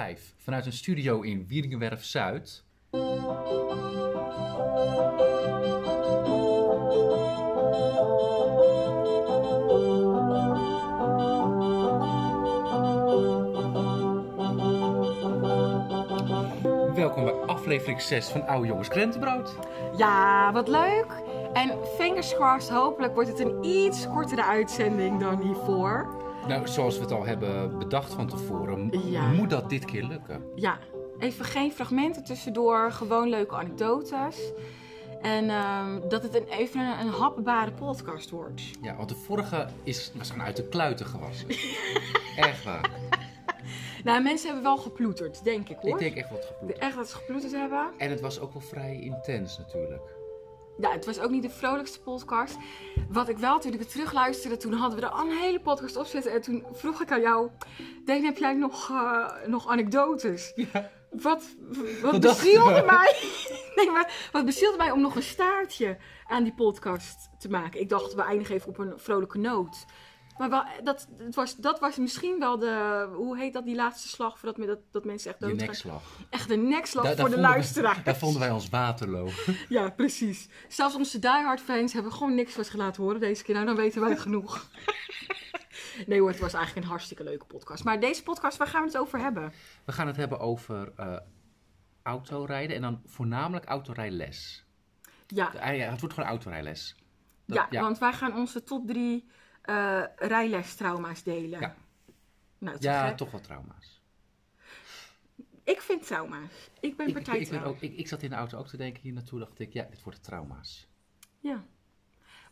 [0.00, 0.34] 5.
[0.36, 2.64] Vanuit een studio in Wieringenwerf Zuid.
[16.94, 19.54] Welkom bij aflevering 6 van Oude Jongens Krentenbrood.
[19.96, 21.06] Ja, wat leuk.
[21.52, 26.20] En fingers crossed, hopelijk wordt het een iets kortere uitzending dan hiervoor.
[26.48, 29.26] Nou, zoals we het al hebben bedacht van tevoren, Ja.
[29.32, 30.42] moet dat dit keer lukken.
[30.54, 30.78] Ja,
[31.18, 34.52] even geen fragmenten tussendoor, gewoon leuke anekdotes.
[35.20, 38.62] En ehm, dat het een, even een, een hapbare podcast wordt.
[38.82, 41.48] Ja, want de vorige is, was uit de kluiten gewassen.
[42.36, 42.90] Echt waar.
[44.04, 45.90] Nou, mensen hebben wel geploeterd, denk ik hoor.
[45.90, 46.78] Ik denk echt wat geploegd.
[46.78, 47.88] Echt dat ze geploeterd hebben.
[47.98, 50.02] En het was ook wel vrij intens natuurlijk.
[50.80, 52.56] Ja, het was ook niet de vrolijkste podcast.
[53.08, 55.96] Wat ik wel, toen ik het terugluisterde, toen hadden we er al een hele podcast
[55.96, 56.32] op zitten.
[56.32, 57.50] En toen vroeg ik aan jou,
[58.04, 60.52] Deen, heb jij nog, eh, nog anekdotes?
[60.54, 60.90] Ja.
[61.10, 61.56] Wat,
[62.02, 63.14] wat Wat bezielde mij?
[63.74, 67.80] Nee, maar wat bezielde mij om nog een staartje aan die podcast te maken?
[67.80, 69.84] Ik dacht, we eindigen even op een vrolijke noot.
[70.38, 74.08] Maar wel, dat, het was, dat was misschien wel de, hoe heet dat, die laatste
[74.08, 75.66] slag voordat me- dat, dat mensen echt Je doodgaan.
[75.66, 76.02] nekslag.
[76.30, 78.02] Echt een nekslag voor de we- luisteraars.
[78.04, 79.28] Daar vonden wij ons Waterloo.
[79.68, 80.48] Ja, precies.
[80.68, 83.54] Zelfs onze diehard fans hebben gewoon niks wat laten horen deze keer.
[83.54, 84.66] Nou, dan weten wij genoeg.
[86.06, 87.84] nee hoor, het was eigenlijk een hartstikke leuke podcast.
[87.84, 89.52] Maar deze podcast, waar gaan we het over hebben?
[89.84, 91.16] We gaan het hebben over eh,
[92.02, 94.64] autorijden en dan voornamelijk autorijles.
[95.26, 96.94] Ja, Ah ja, het wordt gewoon autorijles.
[97.46, 97.80] Dat- ja, ja.
[97.80, 99.28] want wij gaan onze top drie
[99.70, 101.60] eh rijlestrauma's delen.
[101.60, 101.74] Ja.
[102.58, 103.16] Nou, te Ja, gek.
[103.16, 104.00] toch wel trauma's.
[105.64, 106.70] Ik vind trauma's.
[106.80, 108.68] Ik ben Ik, ik, partij ik, ben ook, ik, ik zat in de auto ook
[108.68, 110.88] te denken hier naartoe, dacht ik, ja, dit wordt trauma's.
[111.40, 111.64] Ja.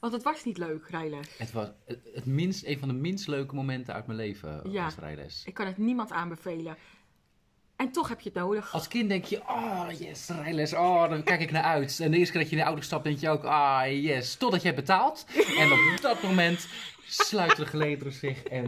[0.00, 1.38] Want het was niet leuk, rijles.
[1.38, 4.84] Het was het, het minst, een van de minst leuke momenten uit mijn leven Ja.
[4.84, 5.42] als rijles.
[5.46, 6.76] Ik kan het niemand aanbevelen.
[7.76, 8.72] En toch heb je het nodig.
[8.72, 12.00] Als kind denk je, oh yes, rijles, oh, dan kijk ik naar uit.
[12.00, 14.36] En de eerste keer dat je in de auto stapt, denk je ook, ah yes,
[14.36, 15.26] totdat je hebt betaald.
[15.58, 16.68] En op dat moment
[17.08, 18.64] sluiten de gelederen zich en,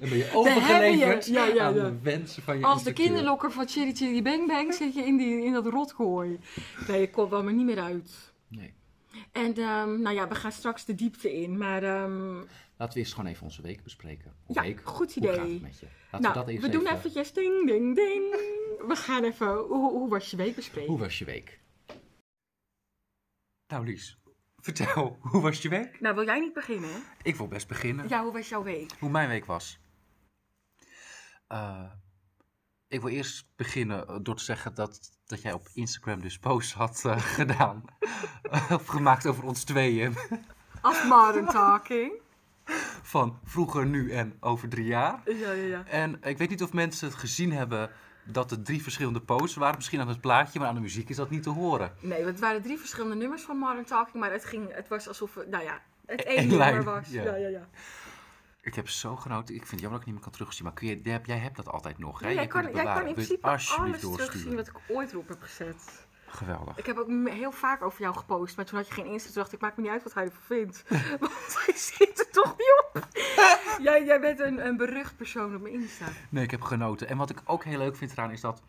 [0.00, 1.32] en ben je overgeleverd je.
[1.32, 1.84] Ja, ja, aan ja.
[1.84, 5.16] de wensen van je Als de kinderlokker van Chitty Chitty Bang Bang zit je in,
[5.16, 6.38] die, in dat rotgooi.
[6.88, 8.32] Nee, ik kom wel maar niet meer uit.
[8.48, 8.74] Nee.
[9.32, 11.58] En ehm, nou ja, we gaan straks de diepte in.
[11.58, 12.36] Maar ehm,
[12.78, 14.34] Laten we eerst gewoon even onze week bespreken.
[14.44, 14.80] Hoe Ja, week?
[14.84, 15.36] goed Hoe idee.
[15.38, 15.86] gaat het met je?
[15.86, 16.96] Laten nou, we dat we, eerst doen even...
[16.96, 18.30] eventjes ding, ding, ding.
[18.88, 20.90] We gaan even, hoe, hoe was je week bespreken?
[20.90, 21.60] Hoe was je week?
[23.68, 24.18] Nou Lies,
[24.60, 26.00] vertel, hoe was je week?
[26.00, 27.02] Nou, wil jij niet beginnen?
[27.22, 28.08] Ik wil best beginnen.
[28.08, 28.92] Ja, hoe was jouw week?
[28.98, 29.78] Hoe mijn week was.
[31.46, 31.92] Eh,
[32.88, 36.74] ik wil eerst beginnen eh, door te zeggen dat, dat jij op Instagram dus posts
[36.74, 37.84] had eh, gedaan.
[38.70, 40.16] of gemaakt over ons tweeën.
[41.08, 42.12] Modern talking.
[43.02, 45.22] Van vroeger, nu en over drie jaar.
[45.24, 45.84] Ja, ja, ja.
[45.86, 47.90] En ik weet niet of mensen het gezien hebben
[48.30, 49.76] dat er drie verschillende posts waren.
[49.76, 51.92] Misschien aan het plaatje, maar aan de muziek is dat niet te horen.
[52.00, 54.16] Nee, het waren drie verschillende nummers van modern talking.
[54.22, 57.08] Maar het, ging, het was alsof, het, nou ja, het Eén één nummer lijn, was.
[57.08, 57.22] ja.
[57.22, 57.68] Ja, ja, ja.
[58.60, 59.54] Ik heb zo genoten.
[59.54, 60.64] Ik vind het jammer dat ik niet meer kan terugzien.
[60.64, 62.20] Maar kun je, jij, hebt- dat altijd nog.
[62.20, 62.28] Hè?
[62.28, 66.06] Ja, jij, kan, jij kan in principe alles terugzien wat ik ooit erop heb gezet.
[66.28, 66.78] Geweldig.
[66.78, 69.26] Ik heb ook heel vaak over jou gepost, maar toen had je geen Insta.
[69.26, 70.84] Toen dacht ik, maakt me niet uit wat hij ervan vindt.
[71.20, 73.08] Want hij zit er toch niet op.
[73.86, 76.06] jij, jij bent een, een berucht persoon op mijn Insta.
[76.28, 77.08] Nee, ik heb genoten.
[77.08, 78.62] En wat ik ook heel leuk vind eraan is dat...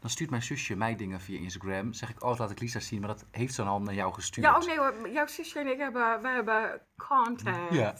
[0.00, 1.92] Dan stuurt mijn zusje mij dingen via Instagram.
[1.92, 3.00] Zeg ik, oh, laat ik Lisa zien.
[3.00, 4.46] Maar dat heeft ze dan al naar jou gestuurd.
[4.46, 7.74] Ja, oh nee hoor, jouw zusje en ik hebben, wij hebben contact.
[7.74, 7.94] Ja.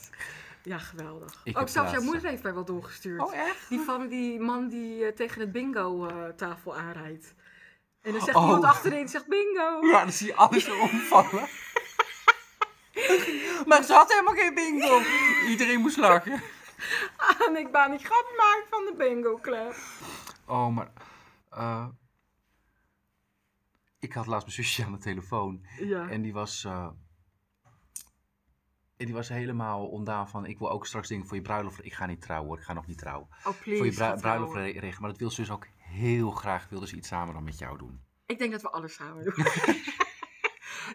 [0.62, 1.40] Ja, geweldig.
[1.44, 3.20] Ik ook zelfs jouw moeder heeft mij wel doorgestuurd.
[3.20, 3.68] Oh, echt?
[3.68, 7.34] Die van die man die eh, tegen het bingo-tafel aanrijdt.
[8.02, 8.42] En dan zegt Oh.
[8.44, 9.86] iemand achterin, zegt bingo.
[9.86, 11.48] Ja, dan zie je alles omvallen.
[13.68, 15.00] maar ze had helemaal geen bingo.
[15.48, 16.42] Iedereen moest lachen.
[17.46, 19.74] En ik ben niet grap gemaakt van de bingo-club.
[20.46, 20.92] Oh, maar...
[21.50, 21.86] eh,
[23.98, 25.66] ik had laatst mijn zusje aan de telefoon.
[25.78, 26.08] Ja.
[26.08, 26.64] En die was...
[26.64, 26.88] eh,
[28.96, 30.46] en die was helemaal ondaan van...
[30.46, 31.84] Ik wil ook straks dingen voor je bruiloft.
[31.84, 32.58] Ik ga niet trouwen hoor.
[32.58, 33.28] Ik ga nog niet trouwen.
[33.44, 33.94] Oh, please.
[33.94, 35.00] voor je bruiloft regelen.
[35.00, 36.68] Maar dat wil ze dus ook heel graag.
[36.68, 38.00] Wilde ze iets samen dan met jou doen.
[38.26, 39.34] Ik denk dat we alles samen doen.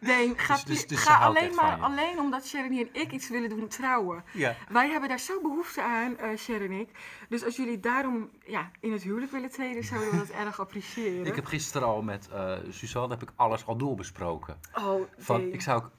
[0.02, 3.30] nee, ga, Dus- dus- dus ga houdt alleen maar alleen omdat Sharon en ik iets
[3.30, 4.24] willen doen trouwen.
[4.34, 4.56] Ja.
[4.70, 6.90] Wij hebben daar zo behoefte aan, eh Sharon en ik.
[7.30, 11.26] Dus als jullie daarom ja, in het huwelijk willen treden, zouden we dat erg appreciëren.
[11.26, 14.60] Ik heb gisteren al met eh Suzanne heb ik alles al doorbesproken.
[14.74, 15.54] Oh, Van, Deen.
[15.54, 15.92] ik zou ook,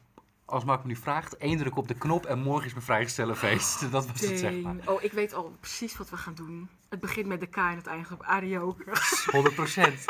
[0.47, 3.81] als Mark me nu vraagt, één druk op de knop en morgen is mijn vrijgestellenfeest.
[3.91, 4.77] Dat was het, zeg maar.
[4.85, 6.69] Oh, ik weet al precies wat we gaan doen.
[6.89, 8.85] Het begint met de K en het eindigt op Arioke.
[9.31, 10.05] 100 procent.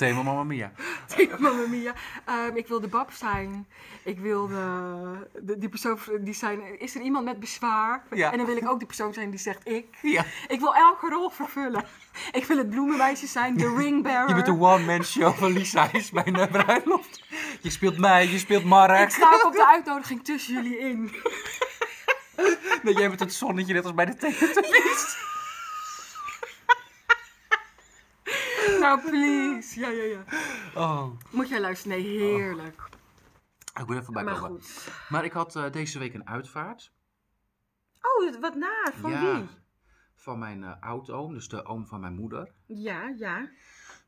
[0.00, 0.72] Thema Mamma Mia.
[1.38, 1.92] Mamma mia.
[2.24, 3.66] Ehm, ik wil de bab zijn.
[4.04, 6.80] Ik wil de, de- die persoon die zijn.
[6.80, 8.02] Is er iemand met bezwaar?
[8.10, 8.30] Ja.
[8.32, 9.86] En dan wil ik ook die persoon zijn die zegt ik.
[10.02, 10.24] Ja.
[10.48, 11.84] Ik wil elke rol vervullen.
[12.32, 14.28] Ik wil het bloemenmeisje zijn, de ringbearer.
[14.28, 17.22] Je bent de one-man show van Lisa is bij een bruiloft.
[17.60, 19.00] Je speelt mij, je speelt Mark.
[19.02, 21.10] Ik sta ook op de uitnodiging tussen jullie in.
[22.82, 25.16] Nee, jij bent het zonnetje net als bij de Teletubbies.
[28.80, 29.80] Nou, please.
[29.80, 30.24] Ja, ja, ja.
[30.74, 31.10] Oh.
[31.30, 31.98] Moet jij luisteren?
[31.98, 32.88] Nee, heerlijk.
[33.80, 34.62] Ik moet even maar bijkomen.
[34.62, 34.88] goed.
[35.08, 36.92] Maar ik had eh, deze week een uitvaart.
[38.00, 38.92] Oh, wat naar.
[38.94, 39.36] Van Ja.
[39.36, 39.48] wie?
[40.14, 42.52] Van mijn eh oudoom, dus de oom van mijn moeder.
[42.66, 43.50] Ja, ja.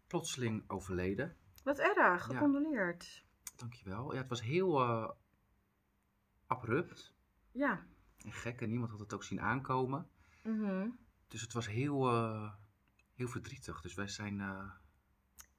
[0.06, 1.36] Plotseling overleden.
[1.64, 1.96] Wat erg.
[1.96, 2.16] Ja.
[2.19, 3.24] Gecondoleerd.
[3.56, 4.12] Dankjewel.
[4.12, 5.08] Ja, het was heel eh,
[6.46, 7.14] abrupt
[7.52, 7.80] Ja.
[8.24, 10.08] en gek en niemand had het ook zien aankomen.
[10.44, 10.88] Mhm.
[11.28, 12.10] Dus het was heel,
[13.22, 13.80] heel verdrietig.
[13.80, 14.40] Dus wij zijn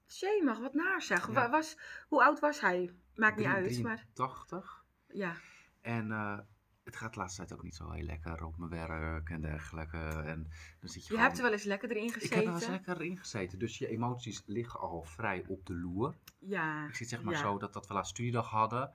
[0.08, 1.28] Shee, mag wat naar zeg.
[1.28, 1.34] Ja.
[1.34, 1.78] Wa- Was,
[2.08, 2.94] hoe oud was hij?
[3.16, 4.86] Maakt niet drie- uit, maar 83.
[5.08, 5.36] ja.
[5.82, 6.40] En eh,
[6.84, 9.98] het gaat de laatste tijd ook niet zo heel lekker op mijn werk en dergelijke.
[9.98, 10.44] En
[10.80, 12.36] dan zit je, Je gewoon- hebt er wel eens lekker erin Ik gezeten.
[12.38, 13.60] heb er wel eens lekker in gezeten.
[13.60, 16.16] Dus je emoties liggen al vrij op de loer.
[16.40, 16.88] Ja.
[16.88, 17.40] Ik zit zeg maar ja.
[17.40, 18.92] zo dat, dat we laatst studiedag hadden.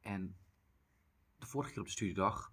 [0.00, 0.36] En
[1.38, 2.50] de vorige keer op de studiedag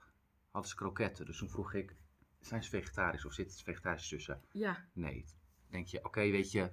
[0.51, 1.25] hadden ze kroketten.
[1.25, 1.95] Dus toen vroeg ik,
[2.39, 4.41] zijn ze vegetarisch of zit het vegetarisch tussen?
[4.51, 4.85] Ja.
[4.93, 5.25] Nee.
[5.73, 6.71] Denk je, oké, weet je,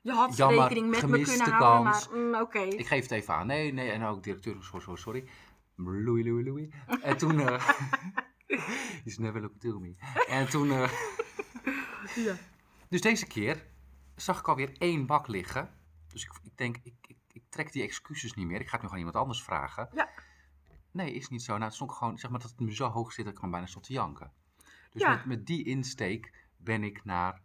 [0.00, 2.58] Je had Jammer, rekening met me kunnen houden, maar mm, oké.
[2.58, 3.46] ik geef het even aan.
[3.46, 3.90] Nee, nee.
[3.90, 5.24] En ook directeur, sorry, sorry, sorry.
[5.76, 6.68] Louis, Louis, Louis.
[7.02, 7.40] En toen...
[7.40, 7.68] eh
[9.04, 9.94] He's never looked to me.
[10.28, 10.70] En toen...
[10.70, 10.90] eh,
[12.26, 12.34] Ja.
[12.88, 13.66] Dus deze keer
[14.16, 15.70] zag ik alweer één bak liggen.
[16.08, 18.60] Dus ik, ik denk, ik, ik, ik trek die excuses niet meer.
[18.60, 19.88] Ik ga het nu gewoon iemand anders vragen.
[19.94, 20.08] Ja.
[20.90, 21.52] Nee, is niet zo.
[21.52, 23.50] Nou, het stond gewoon, zeg maar dat het me zo hoog zit dat ik gewoon
[23.54, 24.32] bijna stond te janken.
[24.90, 25.10] Dus Ja.
[25.10, 27.40] met, met die insteek ben ik naar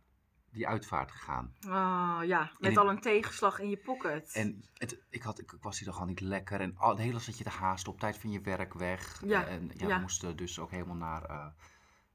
[0.56, 1.54] die uitvaart gegaan.
[1.68, 4.32] Oh, ja, met al een tegenslag in je pocket.
[4.34, 6.60] En het, ik, had, ik, ik was hier toch al niet lekker.
[6.62, 9.22] En al, de hele zat je te haasten op tijd van je werk weg.
[9.26, 9.96] Ja, En ja, ja.
[9.96, 11.46] we moesten dus ook helemaal naar, eh,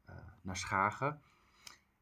[0.05, 1.21] eh, naar Schagen.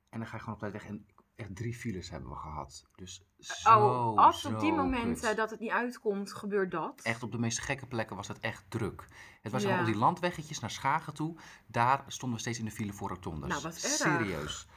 [0.08, 0.84] En dan ga je gewoon op tijd weg.
[0.86, 1.06] En
[1.36, 2.86] echt drie files hebben we gehad.
[2.94, 5.36] Dus zo, oh, als op die momenten kut.
[5.36, 7.00] dat het niet uitkomt, gebeurt dat.
[7.02, 9.08] Echt op de meest gekke plekken was het echt druk.
[9.42, 9.84] Het was Ja.
[9.84, 11.38] die landweggetjes naar Schagen toe.
[11.66, 13.48] Daar stonden we steeds in de file voor rotondes.
[13.48, 13.92] Nou, wat erg.
[13.92, 14.68] Serieus.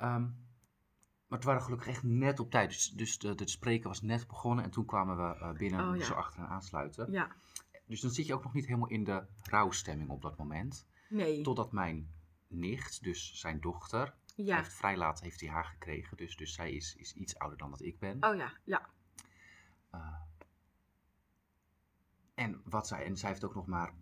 [0.00, 0.22] Ehm,
[1.26, 2.68] maar het waren gelukkig echt net op tijd.
[2.70, 4.64] Dus, dus de, de spreken was net begonnen.
[4.64, 6.04] En toen kwamen we eh, binnen Oh, en ja.
[6.04, 7.12] zo achteraan aansluiten.
[7.12, 7.30] Ja,
[7.86, 10.86] Dus dan zit je ook nog niet helemaal in de rouwstemming op dat moment.
[11.08, 11.42] nee.
[11.42, 12.12] Totdat mijn
[12.46, 14.56] nicht, dus zijn dochter, Ja.
[14.56, 16.16] heeft vrij laat heeft hij haar gekregen.
[16.16, 18.24] Dus, dus zij is, is iets ouder dan dat ik ben.
[18.24, 18.88] Oh ja, ja.
[19.94, 20.14] Uh,
[22.34, 23.92] en, wat zij, en zij heeft ook nog maar,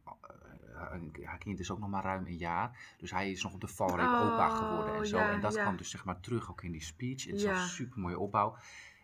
[0.75, 2.95] uh, een- haar kind is ook nog maar ruim een jaar.
[2.99, 5.17] Dus hij is nog op de valreep Oh, opa geworden en zo.
[5.19, 5.63] ja, en dat ja.
[5.63, 7.29] kwam dus zeg maar terug ook in die speech.
[7.29, 7.59] En Ja.
[7.59, 8.57] zo'n super mooie opbouw.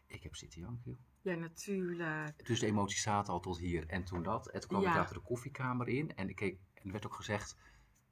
[0.06, 0.98] Ik heb zitten janken.
[1.22, 2.46] Ja, natuurlijk.
[2.46, 4.48] Dus de emoties zaten al tot hier en toen dat.
[4.50, 6.16] En toen kwam ik later de koffiekamer in.
[6.16, 7.56] En ik keek, en er werd ook gezegd,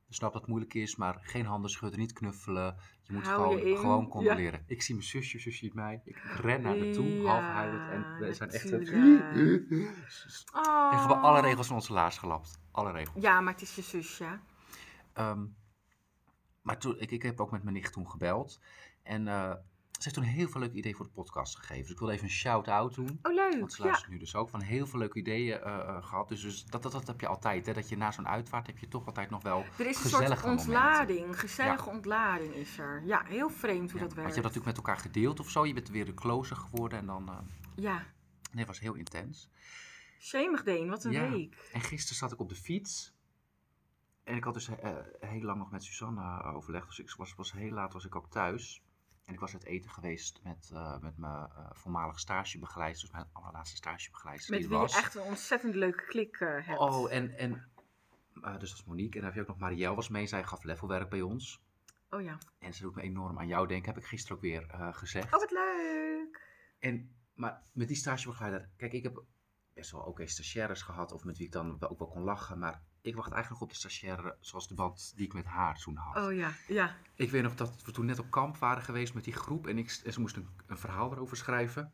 [0.09, 2.77] ik snap dat het moeilijk is, maar geen handen schudden, niet knuffelen.
[3.03, 4.63] Je moet Hou je gewoon, gewoon condoleren.
[4.67, 6.01] Ik zie mijn zusje, zusje ziet mij.
[6.05, 7.91] Ik ren naar me toe, half huilend.
[7.91, 8.71] En we zijn echt...
[8.71, 9.71] natuurlijk.
[10.53, 10.93] Oh.
[11.03, 12.61] En we alle regels van onze laars gelapt.
[12.73, 13.23] Alle regels.
[13.25, 14.39] Ja, maar het is je zusje.
[15.13, 15.45] Ehm,
[16.63, 18.61] maar toen, ik, ik heb ook met mijn nicht toen gebeld.
[19.03, 19.51] En eh,
[19.93, 21.83] ze heeft toen heel veel leuke ideeën voor de podcast gegeven.
[21.83, 23.19] Dus ik wilde even een shout-out doen.
[23.23, 23.59] Oh, leuk.
[23.59, 23.89] Want ze Ja.
[23.89, 24.49] luistert nu dus ook.
[24.49, 26.29] Van heel veel leuke ideeën eh, eh, gehad.
[26.29, 27.67] Dus, dus dat, dat, dat heb je altijd.
[27.67, 27.73] Hè?
[27.73, 30.23] Dat je na zo'n uitvaart heb je toch altijd nog wel Er is een soort
[30.29, 30.49] momenten.
[30.51, 33.03] ontlading, gezellige ontlading is er.
[33.07, 34.35] Ja, heel vreemd hoe Ja, dat want je werkt.
[34.35, 35.67] hebt dat natuurlijk met elkaar gedeeld of zo.
[35.67, 36.99] Je bent weer de closer geworden.
[36.99, 37.29] En dan...
[37.29, 37.37] eh,
[37.75, 38.05] Ja, nee,
[38.53, 39.49] het was heel intens.
[40.23, 41.31] Shemig Deen, wat een Ja.
[41.31, 41.71] week.
[41.73, 43.15] En gisteren zat ik op de fiets.
[44.25, 46.87] En ik had dus eh, heel lang nog met Suzanne eh, overlegd.
[46.87, 48.83] Dus ik was, was heel laat was ik ook thuis.
[49.25, 53.09] En ik was uit eten geweest met, eh, met mijn eh, voormalige stagebegeleidster.
[53.09, 56.79] Dus mijn allerlaatste stagebegeleidster Met die wie je echt een ontzettend leuke klik hebt.
[56.79, 57.71] Oh, en, en
[58.33, 59.15] dus dat is Monique.
[59.15, 60.27] En dan heb je ook nog Marielle was mee.
[60.27, 61.63] Zij gaf levelwerk bij ons.
[62.11, 62.39] Oh ja.
[62.59, 63.93] En ze doet me enorm aan jou denken.
[63.95, 65.35] Heb ik gisteren ook weer gezegd.
[65.35, 66.43] Oh, wat leuk.
[66.79, 69.25] En, maar met die stagebegeleider, kijk, ik heb
[69.75, 72.83] best wel oké stagiaires gehad, of met wie ik dan ook wel kon lachen, maar
[73.01, 76.27] ik wacht eigenlijk op de stagiaire zoals de band die ik met haar toen had.
[76.27, 76.97] Oh ja, ja.
[77.15, 79.79] Ik weet nog dat we toen net op kamp waren geweest met die groep en,
[79.79, 81.93] ik, en ze moesten een, een verhaal erover schrijven.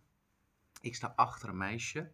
[0.81, 2.13] Ik sta achter een meisje,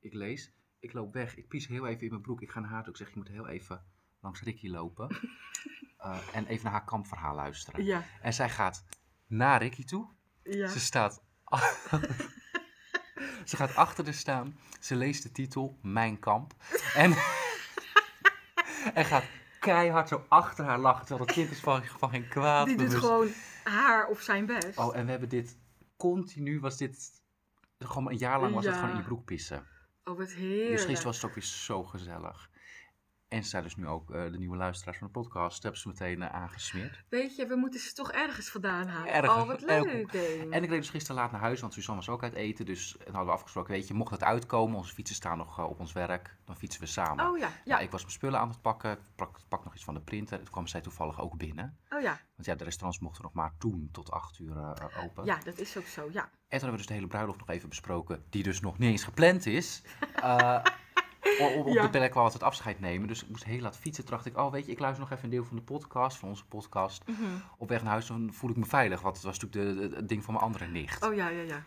[0.00, 2.70] ik lees, ik loop weg, ik pies heel even in mijn broek, ik ga naar
[2.70, 3.84] haar toe, ik zeg je moet heel even
[4.20, 5.08] langs Ricky lopen
[5.98, 7.84] eh, en even naar haar kampverhaal luisteren.
[7.84, 8.84] Ja, En zij gaat
[9.26, 10.08] naar Ricky toe,
[10.42, 10.68] ja.
[10.68, 11.22] ze staat.
[13.44, 14.58] ze gaat achter er staan.
[14.80, 16.54] Ze leest de titel Mijn kamp.
[16.94, 17.14] En,
[18.94, 19.24] en gaat
[19.60, 21.06] keihard zo achter haar lachen.
[21.06, 22.66] Terwijl dat kind is van, van geen kwaad.
[22.66, 23.04] Die doet bewust.
[23.04, 23.28] gewoon
[23.64, 24.78] haar of zijn best.
[24.78, 25.56] Oh, en we hebben dit
[25.96, 26.60] continu.
[26.60, 27.22] Was dit
[27.78, 28.80] Gewoon een jaar lang was het Ja.
[28.80, 29.66] gewoon in je broek pissen.
[30.04, 30.70] Oh, wat heerlijk.
[30.70, 32.50] Dus gisteren was het ook weer zo gezellig.
[33.28, 35.62] En ze zijn dus nu ook eh, de nieuwe luisteraars van de podcast.
[35.62, 37.04] Hebben ze meteen eh, aangesmeerd.
[37.08, 39.12] Weet je, we moeten ze toch ergens vandaan halen.
[39.12, 40.12] Ergens, Oh, wat leuk.
[40.50, 42.64] En ik reed dus gisteren laat naar huis, want Suzanne was ook uit eten.
[42.66, 45.64] Dus dan hadden we afgesproken, weet je, mocht het uitkomen, onze fietsen staan nog eh,
[45.68, 47.28] op ons werk, dan fietsen we samen.
[47.28, 47.78] Oh ja, Ja, ja.
[47.78, 50.38] ik was mijn spullen aan het pakken, ik pak, pak nog iets van de printer.
[50.38, 51.78] Toen kwam zij toevallig ook binnen.
[51.90, 52.20] Oh ja.
[52.34, 54.56] Want ja, de restaurants mochten nog maar toen tot acht uur
[55.04, 55.24] open.
[55.24, 56.22] Ja, dat is ook zo, ja.
[56.22, 58.90] En toen hebben we dus de hele bruiloft nog even besproken, die dus nog niet
[58.90, 59.82] eens gepland is.
[61.40, 61.82] Op op Ja.
[61.82, 63.08] de plek waar we het afscheid nemen.
[63.08, 64.04] Dus ik moest heel laat fietsen.
[64.04, 66.16] Toen dacht ik, oh weet je, ik luister nog even een deel van de podcast,
[66.16, 67.02] van onze podcast.
[67.08, 67.22] Mhm.
[67.58, 69.00] Op weg naar huis, dan voel ik me veilig.
[69.00, 71.04] Want het was natuurlijk de, de- het ding van mijn andere nicht.
[71.04, 71.62] Oh ja, ja, ja.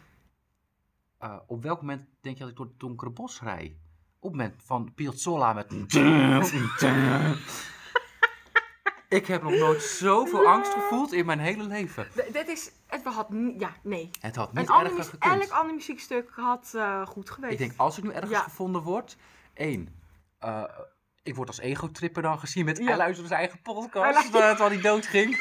[1.18, 3.72] Eh, op welk moment denk je dat ik door het donkere bos rijd?
[4.20, 5.72] Op het moment van Piazzolla met...
[9.10, 12.08] ik heb nog nooit zoveel angst gevoeld in mijn hele leven.
[12.32, 14.10] Dit is, het had, ja, nee.
[14.22, 15.42] Het had niet erger muzie- gekund.
[15.42, 17.54] elk ander muziekstuk had eh, goed geweest.
[17.54, 18.40] Ik denk, als ik nu ergens Ja.
[18.40, 19.18] gevonden word...
[19.58, 20.02] één,
[20.40, 20.64] eh,
[21.24, 22.78] ik word als ego-tripper dan gezien met...
[22.78, 22.84] Ja.
[22.86, 25.38] Hij luisterde zijn eigen Hij podcast, luistert- eh, terwijl hij dood ging.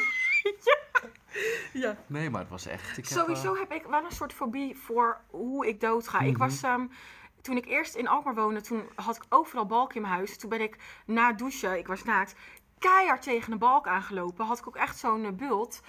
[1.83, 1.97] ja.
[2.07, 2.97] Nee, maar het was echt...
[2.97, 6.19] Ik heb, Sowieso eh, heb ik wel een soort fobie voor hoe ik doodga.
[6.19, 6.39] Ik Mhm.
[6.39, 6.87] was, ehm,
[7.41, 10.37] toen ik eerst in Alkmaar woonde, toen had ik overal balken in mijn huis.
[10.37, 12.35] Toen ben ik na het douchen, ik was naakt,
[12.79, 14.45] keihard tegen een balk aangelopen.
[14.45, 15.81] Had ik ook echt zo'n eh, bult.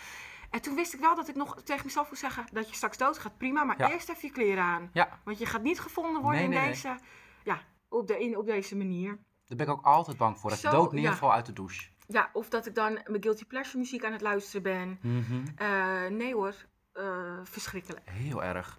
[0.51, 2.97] En toen wist ik wel dat ik nog tegen mezelf moest zeggen dat je straks
[2.97, 3.39] doodgaat.
[3.39, 3.91] Prima, maar Ja.
[3.91, 4.91] eerst even je kleren aan.
[4.93, 6.69] Ja, Want je gaat niet gevonden worden Nee, in nee, nee.
[6.73, 6.99] deze,
[7.45, 9.19] ja, op, de, in, op deze manier.
[9.47, 10.51] daar ben ik ook altijd bang voor.
[10.51, 11.01] Dat Zo, dood ja.
[11.01, 11.89] neervalt uit de douche.
[12.07, 14.99] Ja, of dat ik dan mijn guilty pleasure muziek aan het luisteren ben.
[15.03, 15.47] Mhm.
[15.57, 16.55] Eh, nee hoor,
[16.93, 18.11] Eh, verschrikkelijk.
[18.11, 18.79] Heel erg.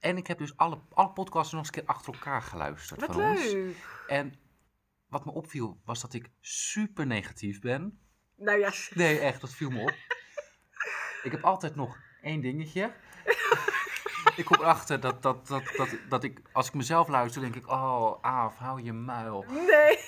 [0.00, 3.12] En ik heb dus alle, alle podcasts nog eens een keer achter elkaar geluisterd Wat
[3.12, 3.52] van ons.
[3.52, 3.76] leuk.
[4.06, 4.34] En
[5.08, 8.00] wat me opviel was dat ik super negatief ben.
[8.36, 9.94] Nou ja, Nee, echt, dat viel me op.
[11.22, 12.92] ik heb altijd nog één dingetje.
[14.36, 17.70] ik kom erachter dat, dat, dat, dat, dat ik, als ik mezelf luister, denk ik,
[17.70, 19.44] oh, Aaf, hou je muil.
[19.48, 19.98] nee.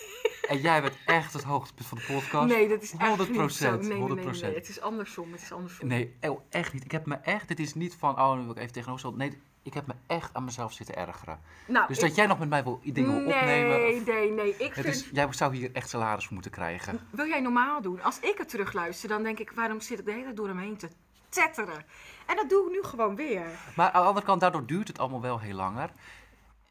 [0.48, 2.48] En jij bent echt het hoogtepunt van de podcast.
[2.54, 3.70] Nee, dat is echt 100%, niet zo.
[3.76, 4.40] Nee, nee, nee, 100%.
[4.40, 5.32] nee, Het is andersom.
[5.32, 5.88] Het is andersom.
[5.88, 6.84] Nee, oh, echt niet.
[6.84, 9.16] Ik heb me echt, het is niet van, oh, nu wil ik even tegenover staan.
[9.16, 11.40] Nee, ik heb me echt aan mezelf zitten ergeren.
[11.66, 13.68] Nou, Dus ik- dat jij nog met mij wil, dingen wil opnemen.
[13.68, 14.56] Nee, of- nee, nee.
[14.56, 14.86] Ik vind...
[14.86, 17.00] is, jij zou hier echt salaris voor moeten krijgen.
[17.10, 18.02] Wil jij normaal doen?
[18.02, 20.58] Als ik het terugluister, dan denk ik, waarom zit ik de hele tijd door hem
[20.58, 20.88] heen te
[21.34, 21.84] tetteren?
[22.26, 23.46] En dat doe ik nu gewoon weer.
[23.76, 25.90] Maar aan de andere kant, daardoor duurt het allemaal wel heel langer.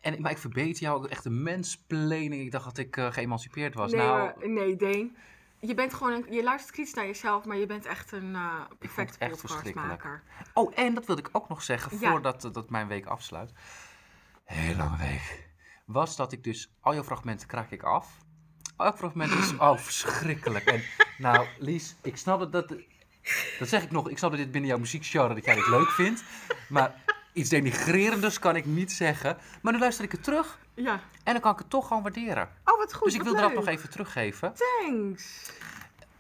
[0.02, 2.42] En, maar ik verbeter jou ook echt een mensplening.
[2.42, 3.92] Ik dacht dat ik eh, geëmancipeerd was.
[3.92, 5.18] nee, nou, hoor, nee, Deen.
[5.60, 8.62] Je bent gewoon een, je luistert kritisch naar jezelf, maar je bent echt een eh
[8.80, 10.24] perfecte podcastmaker.
[10.54, 12.10] Oh, en dat wilde ik ook nog zeggen Ja.
[12.10, 13.52] voordat dat mijn week afsluit.
[14.44, 15.50] Heel lange week.
[15.86, 18.18] Was dat ik dus, al jouw fragmenten kraak ik af.
[18.78, 20.66] Elk fragment is, oh verschrikkelijk.
[20.66, 20.84] En
[21.18, 22.76] nou Lies, ik snap het, dat,
[23.60, 25.90] dat zeg ik nog, ik snap dat dit binnen jouw muziekgenre, dat jij dit leuk
[25.90, 26.24] vindt.
[26.70, 26.96] Maar
[27.34, 29.38] iets denigrerendes kan ik niet zeggen.
[29.62, 31.00] Maar nu luister ik het terug Ja.
[31.24, 32.50] en dan kan ik het toch gewoon waarderen.
[32.66, 33.04] Oh, wat goed.
[33.04, 34.54] dus ik wat wilde dat nog even teruggeven.
[34.54, 35.52] Thanks.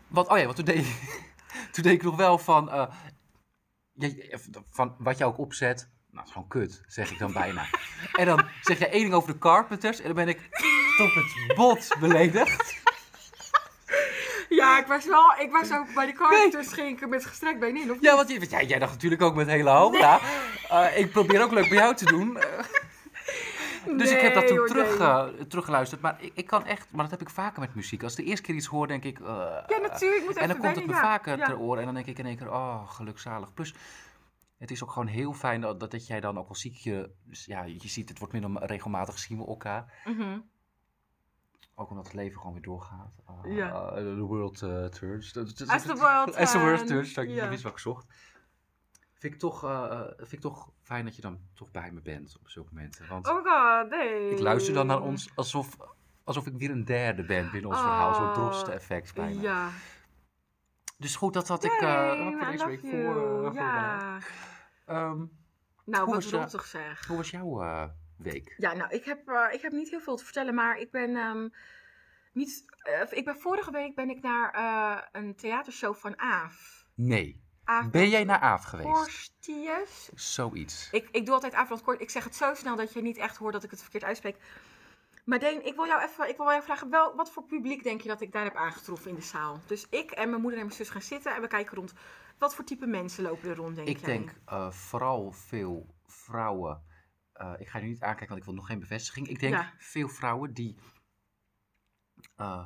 [0.07, 0.85] Want, oh ja, want toen deed,
[1.71, 2.87] toen deed ik nog wel van, eh,
[4.69, 5.91] van wat je ook opzet.
[6.09, 7.65] Nou, het is gewoon kut, zeg ik dan bijna.
[8.19, 10.49] en dan zeg jij één ding over de Carpenters en dan ben ik
[10.97, 12.82] tot het bot beledigd.
[14.55, 17.75] Ja, ik was wel, ik was ook bij de Carpenters ging ik met gestrekt been
[17.75, 18.03] in, of niet?
[18.03, 20.01] Ja, want want jij, jij dacht natuurlijk ook met hele hoofd.
[20.69, 22.37] Eh, ik probeer ook leuk bij jou te doen.
[22.37, 22.59] Eh,
[23.97, 25.07] dus ik heb dat Nee, toen hoor, terug, nee.
[25.07, 26.01] eh, teruggeluisterd.
[26.01, 28.03] Maar ik, ik kan echt, maar dat heb ik vaker met muziek.
[28.03, 29.19] Als ik de eerste keer iets hoor, denk ik...
[29.19, 30.25] Ja, natuurlijk.
[30.25, 30.99] Moet En dan komt het me ja.
[30.99, 31.45] vaker Ja.
[31.45, 33.53] ter oren en dan denk ik in één keer, oh, gelukzalig.
[33.53, 33.73] Plus,
[34.57, 37.09] het is ook gewoon heel fijn dat, dat, dat jij dan ook al ziek je,
[37.23, 39.93] dus ja, je ziet, het wordt minder regelmatig zien we elkaar.
[40.05, 40.39] Mhm.
[41.75, 43.21] Ook omdat het leven gewoon weer doorgaat.
[43.25, 43.89] Ah, Ja.
[43.93, 45.33] The world uh, turns.
[45.33, 48.05] Dat- As the world As the world turns, ik niet wist wat ik zocht.
[49.13, 52.37] Vind ik, toch, eh, vind ik toch fijn dat je dan toch bij me bent
[52.39, 53.07] op zulke momenten.
[53.07, 54.29] Want Oh god, nee.
[54.29, 55.77] ik luister dan naar ons alsof,
[56.23, 58.13] alsof ik weer een derde ben binnen ons verhaal.
[58.13, 59.41] Zo'n Oh, drosten-effect bijna.
[59.41, 59.69] Ja.
[60.97, 63.53] Dus goed, dat had ik eh, Yay, voor deze week voor, eh.
[63.53, 64.17] Ja.
[64.85, 65.25] Ehm,
[65.85, 67.07] Nou, wat was je- rottig zeg.
[67.07, 67.83] hoe was jouw eh,
[68.23, 68.53] week?
[68.57, 71.15] Ja, nou, ik heb, eh, ik heb niet heel veel te vertellen, maar ik ben
[71.15, 71.47] ehm,
[72.33, 72.65] niet...
[72.77, 76.85] eh, ik ben vorige week ben ik naar eh, een theatershow van Aaf.
[76.95, 77.41] Nee.
[77.63, 78.89] Aaf Ben jij naar Aaf geweest?
[78.89, 80.09] Korstius.
[80.15, 80.89] Zoiets.
[80.91, 82.01] Ik, ik doe altijd Aaf kort.
[82.01, 84.37] Ik zeg het zo snel dat je niet echt hoort dat ik het verkeerd uitspreek.
[85.25, 88.01] Maar Deen, ik wil jou even, ik wil jou vragen, wel, wat voor publiek denk
[88.01, 89.59] je dat ik daar heb aangetroffen in de zaal?
[89.67, 91.93] Dus ik en mijn moeder en mijn zus gaan zitten en we kijken rond.
[92.37, 94.05] Wat voor type mensen lopen er rond, denk Ik jij?
[94.17, 94.33] denk
[94.73, 96.83] vooral veel vrouwen.
[97.33, 99.27] Eh, ik ga je nu niet aankijken, want ik wil nog geen bevestiging.
[99.27, 99.73] Ik denk Ja.
[99.77, 100.77] veel vrouwen die.
[102.35, 102.65] eh,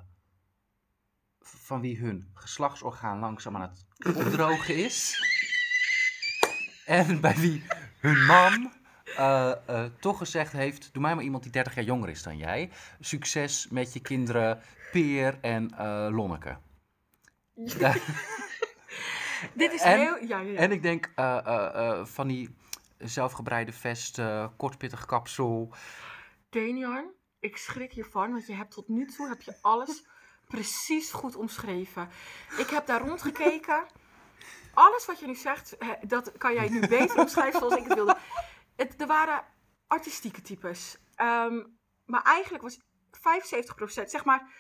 [1.40, 3.86] van wie hun geslachtsorgaan langzaam aan het
[4.18, 5.16] opdrogen is.
[6.86, 7.64] En bij wie
[8.00, 8.74] hun man
[9.16, 12.70] eh, toch gezegd heeft: Doe mij maar iemand die 30 jaar jonger is dan jij.
[13.00, 15.70] Succes met je kinderen Peer en
[16.14, 16.58] Lonneke.
[17.54, 17.96] Ja.
[19.54, 20.24] Dit is En- heel...
[20.26, 20.58] Ja, ja.
[20.60, 21.12] En ik denk
[22.08, 22.56] van die
[22.98, 25.74] zelfgebreide vesten, kortpittig kapsel.
[26.50, 30.06] Denian, ik schrik hiervan, want je hebt tot nu toe heb je alles
[30.46, 32.10] precies goed omschreven.
[32.58, 33.86] Ik heb daar rondgekeken.
[34.74, 38.18] Alles wat je nu zegt, dat kan jij nu beter omschrijven zoals ik het wilde.
[38.76, 39.44] Het, er waren
[39.88, 40.98] artistieke types.
[41.16, 41.64] Ehm,
[42.06, 42.80] maar eigenlijk was
[43.12, 44.52] 75%, zeg maar,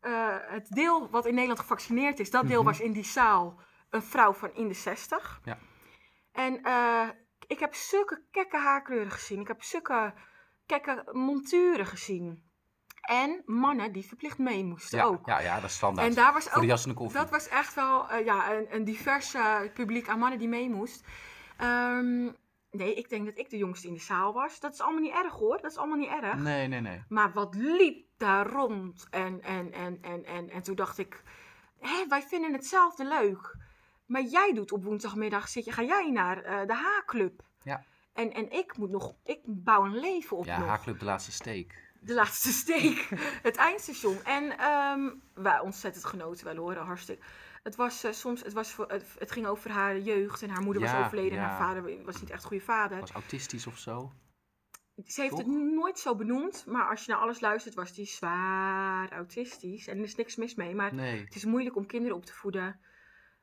[0.00, 2.68] eh, het deel wat in Nederland gevaccineerd is, dat deel Mhm.
[2.70, 5.40] was in die zaal een vrouw van in de 60.
[5.44, 5.58] Ja.
[6.32, 7.08] En eh,
[7.50, 9.40] ik heb zulke kekke haarkleuren gezien.
[9.40, 10.14] Ik heb zulke
[10.66, 12.48] kekke monturen gezien.
[13.00, 15.26] En mannen die verplicht mee moesten Ja, ook.
[15.26, 16.08] ja, ja, dat is standaard.
[16.08, 17.18] En daar was Voor de ook jas en de koffie.
[17.20, 19.36] dat was echt wel eh, ja, een, een divers
[19.74, 21.04] publiek aan mannen die mee moest.
[21.56, 22.24] Ehm,
[22.70, 24.60] nee, ik denk dat ik de jongste in de zaal was.
[24.60, 25.60] Dat is allemaal niet erg hoor.
[25.60, 26.34] Dat is allemaal niet erg.
[26.34, 27.02] Nee, nee, nee.
[27.08, 29.06] Maar wat liep daar rond?
[29.10, 31.22] En, en, en, en, en, en toen dacht ik,
[31.78, 33.56] hé, wij vinden hetzelfde leuk.
[34.10, 37.42] Maar jij doet op woensdagmiddag, zit je, ga jij naar eh, de H-club.
[37.62, 37.84] Ja.
[38.12, 40.68] En, en ik moet nog, ik bouw een leven op Ja, nog.
[40.68, 41.88] Haarclub de laatste steek.
[42.00, 43.08] De laatste steek,
[43.48, 44.24] het eindstation.
[44.24, 47.24] En ehm wij ontzettend genoten wel hoor, hartstikke.
[47.62, 50.62] Het was eh, soms, het, was voor, het, het ging over haar jeugd en haar
[50.62, 53.00] moeder was Ja, overleden en haar vader was niet echt een goede vader.
[53.00, 54.12] Was autistisch of zo?
[55.06, 55.46] Ze heeft Toch?
[55.46, 59.86] het nooit zo benoemd, maar als je naar alles luistert, was die zwaar autistisch.
[59.86, 61.24] En er is niks mis mee, maar Nee.
[61.24, 62.80] het is moeilijk om kinderen op te voeden.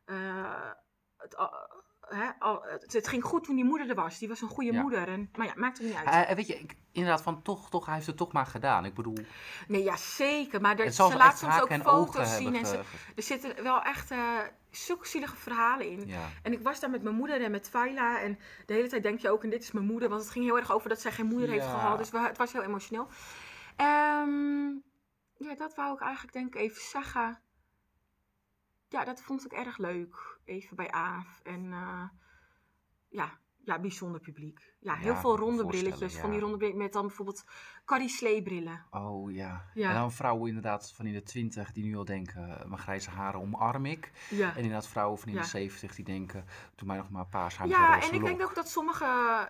[0.08, 0.72] Eh,
[1.18, 1.54] het, al-
[2.02, 4.18] hè, al- het, het ging goed toen die moeder er was.
[4.20, 4.82] Die was een goede Ja.
[4.82, 5.08] moeder.
[5.08, 6.28] En, maar ja, maakt het niet uit.
[6.28, 8.86] Eh, weet je, ik, inderdaad, van toch, toch, hij heeft het toch maar gedaan.
[8.86, 9.18] Ik bedoel,
[9.68, 10.62] nee, ja, zeker.
[10.62, 12.56] Maar er, ze laat soms ook foto's zien.
[12.56, 12.78] En ze,
[13.16, 14.40] er zitten wel echt eh
[14.72, 16.08] zulke zielige verhalen in.
[16.08, 16.30] ja.
[16.44, 18.20] En ik was daar met mijn moeder en met Twyla.
[18.20, 20.10] En de hele tijd denk je ook, en dit is mijn moeder.
[20.10, 21.98] Want het ging heel erg over dat zij geen moeder heeft gehad.
[21.98, 23.08] Dus we- het was heel emotioneel.
[23.76, 24.68] Ehm,
[25.38, 27.40] ja, dat wou ik eigenlijk denk ik even zeggen.
[28.90, 30.40] Ja, dat vond ik erg leuk.
[30.46, 31.40] Even bij Aaf.
[31.44, 32.04] En eh,
[33.10, 33.32] ja,
[33.64, 34.74] ja, bijzonder publiek.
[34.80, 36.14] Ja, heel Ja, veel ronde brilletjes.
[36.14, 36.22] ja.
[36.22, 37.44] Van die ronde brilletjes met dan bijvoorbeeld
[37.86, 38.86] Carrie Slee brillen.
[38.90, 39.66] Oh ja.
[39.74, 39.90] Ja.
[39.90, 43.40] En dan vrouwen inderdaad van in de twintig die nu al denken, mijn grijze haren
[43.40, 44.12] omarm ik.
[44.32, 47.58] En inderdaad vrouwen van in de zeventig die denken, doe mij nog maar een paars
[47.58, 49.06] haar Ja, en ik denk ook dat sommige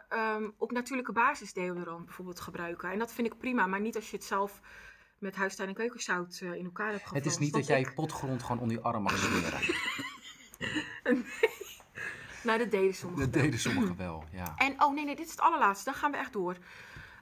[0.09, 2.91] ehm, op natuurlijke basis deodorant bijvoorbeeld gebruiken.
[2.91, 4.62] En dat vind ik prima, maar niet als je het zelf
[5.19, 8.43] met huistuin en keukenzout eh, in elkaar hebt Het is niet dat jij ik- potgrond
[8.43, 9.60] gewoon onder je arm mag smeren.
[12.43, 13.32] Nou, dat deden sommigen.
[13.32, 14.53] Dat deden sommigen wel, ja.
[14.58, 15.86] En, oh nee, nee, dit is het allerlaatste.
[15.86, 16.58] Dan gaan we echt door.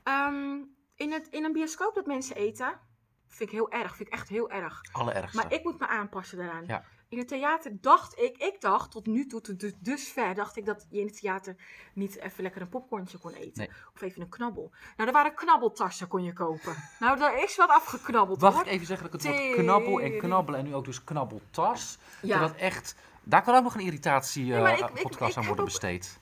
[0.04, 0.58] Ehm,
[0.96, 2.80] in, het, in een bioscoop dat mensen eten,
[3.28, 3.96] vind ik heel erg.
[3.96, 4.82] Vind ik echt heel erg.
[4.92, 5.38] Allerergste.
[5.38, 6.64] Maar ik moet me aanpassen daaraan.
[6.68, 6.86] Ja.
[7.16, 10.66] In het theater dacht ik, ik dacht tot nu toe, tot dus- dusver, dacht ik
[10.66, 11.56] dat je in het theater
[11.94, 13.52] niet even lekker een popcornje kon eten.
[13.56, 13.70] Nee.
[13.94, 14.72] Of even een knabbel.
[14.98, 16.76] Nou, er waren knabbeltassen kon je kopen.
[17.00, 18.66] nou, daar is wat afgeknabbeld Wacht hoor.
[18.66, 21.98] ik even zeggen dat ik het woord knabbel en knabbelen en nu ook dus knabbeltas.
[22.22, 22.40] Ja.
[22.40, 25.66] Dat echt, daar kan ook nog een irritatie Nee, maar eh, ik- ik- aan worden
[25.66, 26.20] besteed.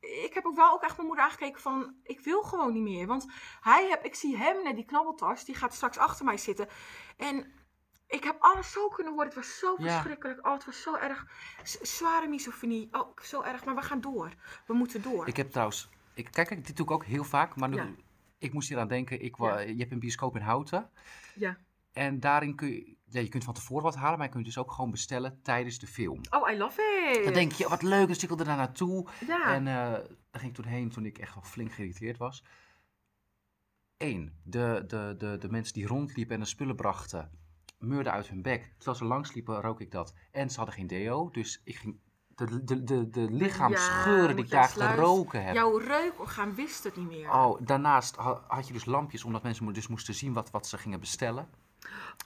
[0.00, 3.06] ik heb ook wel ook echt mijn moeder aangekeken van, ik wil gewoon niet meer.
[3.06, 3.26] Want
[3.60, 6.68] hij heb, ik zie hem met die knabbeltas, die gaat straks achter mij zitten.
[7.16, 7.52] En
[8.14, 9.26] ik heb alles zo kunnen horen.
[9.28, 9.84] Het was zo Ja.
[9.92, 10.46] verschrikkelijk.
[10.46, 11.26] Oh, het was zo erg.
[11.62, 12.88] Z- zware misofonie.
[12.92, 13.64] Oh, zo erg.
[13.64, 14.34] Maar we gaan door.
[14.66, 15.28] We moeten door.
[15.28, 17.88] Ik heb trouwens, ik, kijk, kijk, dit doe ik ook heel vaak, maar nu, Ja.
[18.38, 19.20] ik moest hier aan denken.
[19.22, 20.90] Ik, Je hebt een bioscoop in Houten
[21.34, 21.56] Ja.
[21.92, 24.58] en daarin kun je, ja, je kunt van tevoren wat halen, maar je kunt dus
[24.58, 26.20] ook gewoon bestellen tijdens de film.
[26.30, 27.24] Oh, I love it.
[27.24, 29.08] Dan denk je, wat leuk, dus ik wilde daar naartoe.
[29.26, 29.54] Ja.
[29.54, 30.06] En eh, daar
[30.40, 32.44] ging ik toen heen toen ik echt wel flink geïrriteerd was.
[33.96, 37.30] Eén, de, de, de, de mensen die rondliepen en de spullen brachten,
[37.78, 38.72] meurden uit hun bek.
[38.76, 40.14] Terwijl ze langsliepen, rook ik dat.
[40.32, 42.02] En ze hadden geen deo, dus ik ging...
[42.34, 45.54] De, de, de, de lichaamsgeuren die moet ik daar geroken heb.
[45.54, 47.30] Jouw reukorgaan wist het niet meer.
[47.30, 50.78] Oh, daarnaast ha- had je dus lampjes, omdat mensen dus moesten zien wat, wat ze
[50.78, 51.48] gingen bestellen.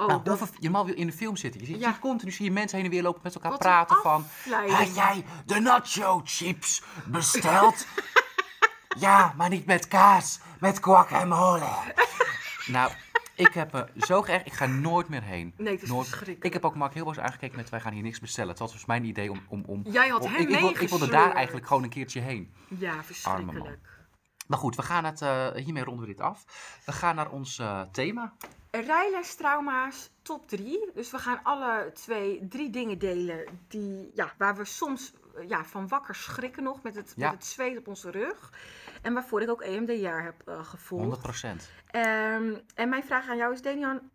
[0.00, 1.60] Oh, nou, dat- je mag in de film zitten.
[1.60, 1.96] Je ziet, Ja.
[2.00, 4.24] continu zie je mensen heen en weer lopen met elkaar wat praten van...
[4.70, 7.86] Had jij de nacho chips besteld?
[8.98, 11.68] ja, maar niet met kaas, met guacamole.
[12.66, 12.92] nou,
[13.38, 15.54] ik heb me zo geërgerd, ik ga nooit meer heen.
[15.56, 16.06] Nee, het is nooit.
[16.06, 16.44] verschrikkelijk.
[16.44, 18.50] Ik heb ook Mark heel boos aangekeken met wij gaan hier niks bestellen.
[18.50, 19.40] Het was dus mijn idee om...
[19.48, 21.88] om, om Jij had om- hem ik, ik, wil- ik wilde daar eigenlijk gewoon een
[21.88, 22.52] keertje heen.
[22.78, 23.78] Ja, verschrikkelijk.
[24.46, 26.44] Maar goed, we gaan het, eh, hiermee ronden we dit af.
[26.86, 28.32] We gaan naar ons eh, thema.
[28.70, 30.90] Rijlestrauma's top 3.
[30.94, 35.64] Dus we gaan alle twee drie dingen delen die, ja, waar we soms eh, ja,
[35.64, 37.30] van wakker schrikken nog met het, Ja.
[37.30, 38.52] met het zweet op onze rug.
[39.02, 41.02] En waarvoor ik ook EMDR heb eh, gevolgd.
[41.04, 41.70] 100 procent.
[41.90, 44.10] Ehm, en mijn vraag aan jou is, Denian,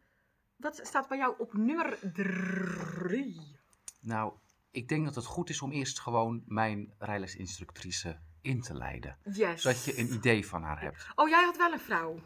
[0.56, 3.58] wat staat bij jou op nummer 3?
[4.02, 4.34] Nou,
[4.72, 9.18] ik denk dat het goed is om eerst gewoon mijn rijlesinstructrice in te leiden.
[9.24, 9.62] Yes.
[9.62, 11.08] Zodat je een idee van haar hebt.
[11.16, 12.20] Oh, jij had wel een vrouw.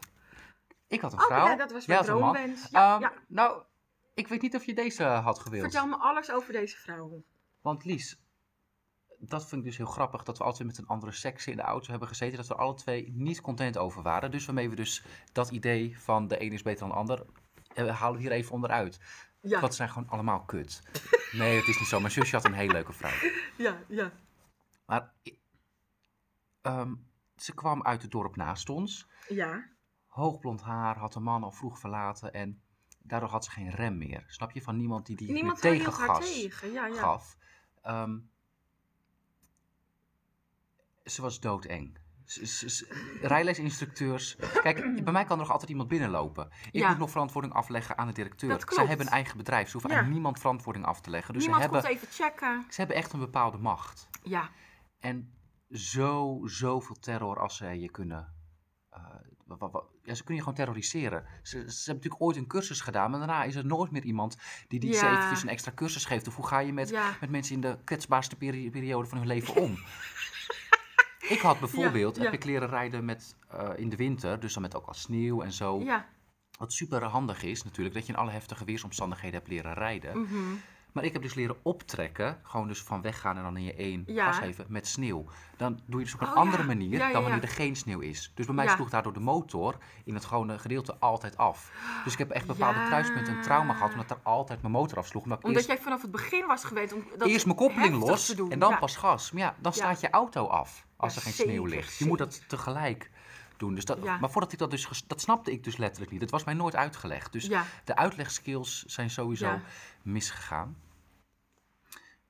[0.88, 1.46] Ik had een Oh, vrouw.
[1.46, 2.68] ja, dat was mijn droomwens.
[2.70, 3.12] Ja, Ehm, ja.
[3.28, 3.62] Nou,
[4.14, 5.62] ik weet niet of je deze had gewild.
[5.62, 7.22] Vertel me alles over deze vrouw.
[7.60, 8.20] Want Lies,
[9.18, 11.62] dat vind ik dus heel grappig dat we altijd met een andere seks in de
[11.62, 12.36] auto hebben gezeten.
[12.36, 14.30] Dat we alle twee niet content over waren.
[14.30, 15.02] Dus waarmee we dus
[15.32, 17.26] dat idee van de een is beter dan de ander,
[17.74, 19.00] eh, halen we hier even onderuit.
[19.40, 20.82] Ja, Dat zijn gewoon allemaal kut.
[21.32, 22.00] Nee, het is niet zo.
[22.00, 23.30] Mijn zusje had een hele leuke vrouw.
[23.56, 24.12] ja, ja.
[24.86, 25.12] Maar
[26.60, 26.94] ehm,
[27.36, 29.08] ze kwam uit het dorp naast ons.
[29.28, 29.68] Ja,
[30.06, 32.62] Hoogblond haar, had een man al vroeg verlaten en
[32.98, 34.24] daardoor had ze geen rem meer.
[34.26, 34.62] Snap je?
[34.62, 36.72] Van niemand die die niemand haar tegengas tegen.
[36.72, 36.94] Ja, ja.
[36.94, 37.36] gaf.
[37.82, 38.18] Ehm,
[41.10, 41.98] ze was doodeng.
[43.22, 44.36] Rijlesinstructeurs.
[44.62, 46.48] Kijk, bij mij kan er nog altijd iemand binnenlopen.
[46.70, 46.88] Ik Ja.
[46.88, 48.62] moet nog verantwoording afleggen aan de directeur.
[48.66, 49.66] Zij hebben een eigen bedrijf.
[49.66, 49.98] Ze hoeven Ja.
[49.98, 51.34] aan niemand verantwoording af te leggen.
[51.34, 52.64] Dus ze niemand hebben, komt even checken.
[52.68, 54.08] ze hebben echt een bepaalde macht.
[54.22, 54.50] Ja,
[54.98, 55.32] En
[55.70, 58.36] zo, zoveel terror als zij je kunnen.
[58.90, 59.00] eh,
[60.02, 61.24] ja, ze kunnen je gewoon terroriseren.
[61.42, 64.36] Ze, ze hebben natuurlijk ooit een cursus gedaan, maar daarna is er nooit meer iemand
[64.68, 64.98] die die Ja.
[64.98, 66.26] ze eventjes een extra cursus geeft.
[66.28, 69.54] Of hoe ga je met, met mensen in de kwetsbaarste peri- periode van hun leven
[69.56, 69.78] om?
[71.28, 74.76] ik had bijvoorbeeld, heb ik leren rijden met, eh, in de winter, dus dan met
[74.76, 75.80] ook al sneeuw en zo.
[75.80, 76.06] Ja.
[76.58, 80.20] Wat super handig is natuurlijk, dat je in alle heftige weersomstandigheden hebt leren rijden.
[80.20, 80.36] mhm.
[80.92, 84.02] Maar ik heb dus leren optrekken, gewoon dus van weggaan en dan in je één
[84.06, 84.24] Ja.
[84.24, 85.24] gas geven met sneeuw.
[85.56, 86.66] Dan doe je dus op een Oh, andere ja.
[86.68, 88.32] manier Ja, dan wanneer er geen sneeuw is.
[88.34, 91.72] Dus bij mij sloeg daardoor de motor in het gewone gedeelte altijd af.
[92.04, 95.22] Dus ik heb echt bepaalde kruispunten een trauma gehad omdat er altijd mijn motor afsloeg.
[95.22, 98.26] Omdat Omdat eerst, jij vanaf het begin was gewend om dat eerst mijn koppeling los
[98.26, 98.50] te doen.
[98.50, 99.32] en dan pas gas.
[99.32, 101.96] Maar ja, dan staat je auto af als er geen sneeuw ligt.
[101.96, 103.10] Je moet dat tegelijk
[103.56, 103.74] doen.
[103.74, 104.18] Dus dat, Ja.
[104.18, 106.20] Maar voordat ik dat dus, dat snapte ik dus letterlijk niet.
[106.20, 107.32] Het was mij nooit uitgelegd.
[107.32, 109.62] Dus Ja, de uitlegskills zijn sowieso Ja.
[110.02, 110.76] misgegaan.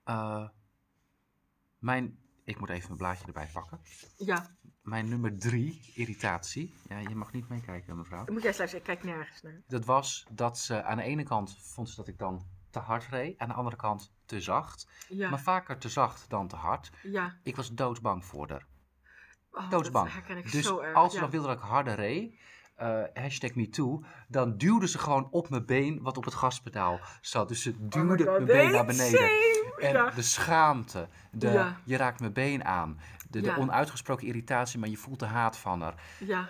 [0.04, 0.48] Eh,
[1.78, 3.81] mijn, ik moet even mijn blaadje erbij pakken.
[4.16, 4.57] ja.
[4.83, 6.74] Mijn nummer drie, irritatie.
[6.88, 8.24] Ja, je mag niet meekijken, mevrouw.
[8.33, 8.78] Moet jij sluiten.
[8.78, 9.62] Ik kijk nergens naar.
[9.66, 13.07] Dat was dat ze aan de ene kant vond ze dat ik dan te hard
[13.11, 13.38] reed.
[13.38, 14.88] Aan de andere kant te zacht.
[15.09, 16.90] Ja, Maar vaker te zacht dan te hard.
[17.02, 17.37] ja.
[17.42, 18.66] Ik was doodsbang voor haar.
[19.50, 20.11] Oh, Doodsbang.
[20.50, 20.94] Dus zo erg.
[20.94, 21.22] als ze ja.
[21.22, 22.35] nog wilde dat ik harder reed,
[22.74, 27.00] eh hashtag me too, dan duwde ze gewoon op mijn been wat op het gaspedaal
[27.20, 27.48] zat.
[27.48, 29.18] Dus ze Oh duwde God, mijn been naar beneden.
[29.18, 29.57] same.
[29.78, 30.11] En Ja.
[30.11, 31.81] de schaamte, de, Ja.
[31.85, 32.98] je raakt mijn been aan,
[33.31, 35.94] de, de onuitgesproken irritatie, maar je voelt de haat van haar.
[36.18, 36.48] Ja,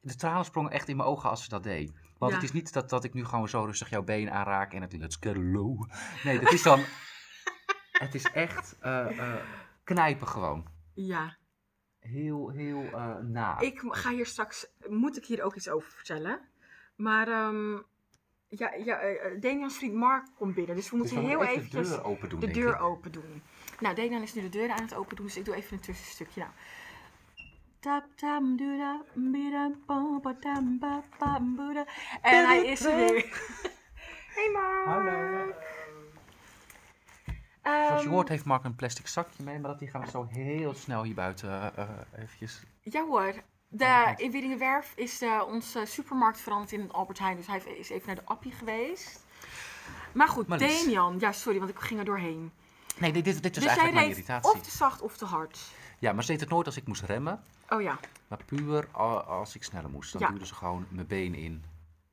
[0.00, 1.92] De tranen sprongen echt in mijn ogen als ze dat deed.
[2.18, 2.38] Want Ja.
[2.38, 4.92] het is niet dat, dat ik nu gewoon zo rustig jouw been aanraak en het
[4.92, 5.90] in het low.
[6.24, 6.80] Nee, dat is dan...
[8.06, 9.44] het is echt eh, eh,
[9.84, 10.66] knijpen gewoon.
[10.94, 11.36] ja.
[11.98, 13.60] Heel, heel eh na.
[13.60, 16.40] Ik ga hier straks, moet ik hier ook iets over vertellen.
[16.96, 17.78] Maar ehm
[18.48, 22.04] ja, ja, vriend Mark komt binnen, dus we Dus moeten heel even eventjes de deur
[22.04, 23.42] open doen, de deur open doen.
[23.80, 25.82] Nou, Damian is nu de deur aan het open doen, dus ik doe even een
[25.82, 26.40] tussenstukje.
[26.40, 26.52] Nou.
[27.86, 31.86] Tap, tam, doeda, bida, bam, ba, tam, ba, bam, boeda.
[32.22, 33.24] En hij is er weer.
[34.34, 35.54] Hey Mark.
[37.62, 40.10] Zoals je Ehm, hoort heeft Mark een plastic zakje mee, maar dat die gaan we
[40.10, 41.88] zo heel snel hier buiten eh, eh,
[42.22, 42.62] eventjes...
[42.82, 43.34] Ja hoor.
[43.68, 47.36] De, in Wieringenwerf is de, onze supermarkt veranderd in een Albert Heijn.
[47.36, 49.24] Dus hij is even naar de Appie geweest.
[50.12, 50.80] Maar goed, Maar Lies.
[50.80, 51.16] Damian.
[51.18, 52.52] Ja, sorry, want ik ging er doorheen.
[52.98, 54.52] Nee, dit, dit, dus jij eigenlijk mijn irritatie.
[54.52, 55.58] of te zacht of te hard.
[55.98, 58.88] Ja, maar ze deed het nooit als ik moest remmen, Oh ja, maar puur
[59.26, 60.12] als ik sneller moest.
[60.12, 60.28] Dan Ja.
[60.28, 61.64] duwde ze gewoon mijn been in.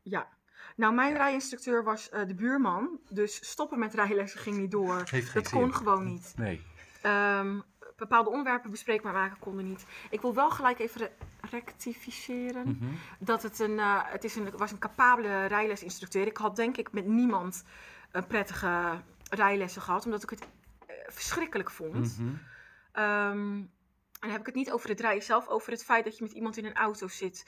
[0.01, 0.27] ja.
[0.75, 2.99] Nou, mijn rijinstructeur was eh, de buurman.
[3.09, 5.03] Dus stoppen met rijlessen ging niet door.
[5.09, 5.73] Heeft geen Dat kon zin.
[5.73, 6.33] gewoon niet.
[6.37, 6.61] Nee.
[7.01, 7.59] Ehm,
[7.97, 9.85] bepaalde onderwerpen bespreekbaar maken konden niet.
[10.09, 11.11] Ik wil wel gelijk even re-
[11.49, 12.67] rectificeren.
[12.67, 12.91] Mhm.
[13.19, 16.27] dat het een, eh, het is een, was een capabele rijlesinstructeur.
[16.27, 17.63] Ik had denk ik met niemand
[18.11, 20.41] een prettige rijlessen gehad, omdat ik het
[20.87, 22.19] eh, verschrikkelijk vond.
[22.19, 22.33] Mhm.
[22.93, 23.69] Ehm, en
[24.19, 26.33] dan heb ik het niet over het rijden zelf, over het feit dat je met
[26.33, 27.45] iemand in een auto zit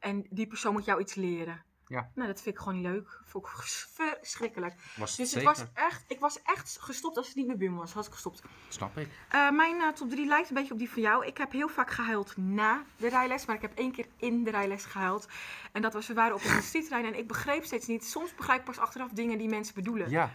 [0.00, 1.64] en die persoon moet jou iets leren.
[1.88, 2.10] Ja.
[2.14, 3.20] Nou, dat vind ik gewoon niet leuk.
[3.24, 4.74] Vond ik verschrikkelijk.
[4.96, 5.44] Was het Dus het zeker?
[5.46, 7.92] was echt, ik was echt gestopt als het niet mijn buurman was.
[7.92, 8.42] Had ik gestopt.
[8.68, 9.08] Snap ik.
[9.28, 11.26] Eh, mijn eh, top 3 lijkt een beetje op die van jou.
[11.26, 14.50] Ik heb heel vaak gehuild na de rijles, maar ik heb één keer in de
[14.50, 15.28] rijles gehuild.
[15.72, 18.04] En dat was, we waren op een streettrein en ik begreep steeds niet.
[18.04, 20.10] Soms begrijp ik pas achteraf dingen die mensen bedoelen.
[20.10, 20.32] Ja.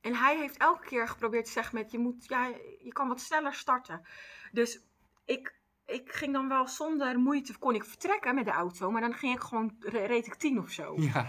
[0.00, 2.46] En hij heeft elke keer geprobeerd te zeggen met, je moet, ja,
[2.82, 4.06] je kan wat sneller starten.
[4.52, 4.80] Dus
[5.24, 5.54] ik,
[5.86, 9.34] ik ging dan wel zonder moeite, kon ik vertrekken met de auto, maar dan ging
[9.34, 10.94] ik gewoon, re- reed ik tien of zo.
[10.96, 11.26] Ja.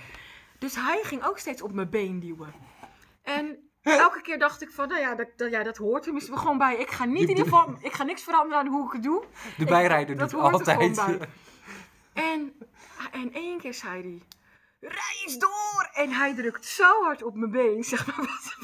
[0.60, 2.54] Dus hij ging ook steeds op mijn been duwen.
[3.22, 6.38] En elke keer dacht ik van, nou ja, dat, dat, ja, dat hoort er misschien
[6.38, 6.76] gewoon bij.
[6.78, 9.26] Ik ga niet in ieder geval, ik ga niks veranderen aan hoe ik het doe.
[9.58, 10.96] De Ik- bijrijder dat doet hoort altijd.
[10.96, 11.20] bij.
[12.14, 12.54] En,
[13.12, 14.22] en één keer zei hij,
[14.80, 15.77] rij eens door!
[15.98, 18.56] En hij drukt zo hard op mijn been, zeg maar, wat,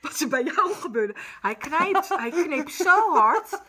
[0.00, 1.14] wat bij jou gebeurde.
[1.40, 3.62] Hij, knijpt, hij kneep zo hard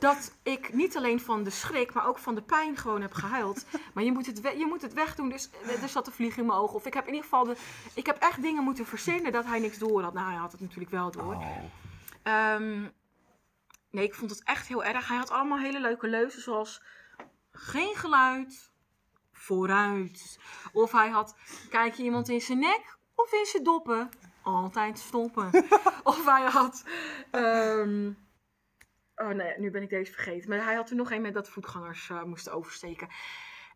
[0.00, 3.64] dat ik niet alleen van de schrik, maar ook van de pijn gewoon heb gehuild.
[3.94, 5.50] Maar je moet het, we- je moet het wegdoen, dus
[5.82, 6.74] er zat een vlieg in mijn ogen.
[6.74, 7.56] Of ik heb in ieder geval, de,
[7.94, 10.12] ik heb echt dingen moeten verzinnen dat hij niks door had.
[10.12, 11.34] Nou, hij had het natuurlijk wel door.
[11.34, 11.56] Oh.
[12.22, 12.80] Ehm,
[13.90, 15.08] nee, ik vond het echt heel erg.
[15.08, 16.82] Hij had allemaal hele leuke leuzen, zoals
[17.52, 18.69] geen geluid,
[19.50, 20.38] vooruit.
[20.72, 21.36] Of hij had,
[21.70, 24.08] kijk je iemand in zijn nek of in zijn doppen?
[24.42, 25.50] Altijd stoppen.
[26.12, 26.84] of hij had,
[27.30, 28.10] ehm,
[29.14, 30.48] oh nee, nu ben ik deze vergeten.
[30.48, 33.08] Maar hij had er nog een met dat voetgangers eh, moesten oversteken.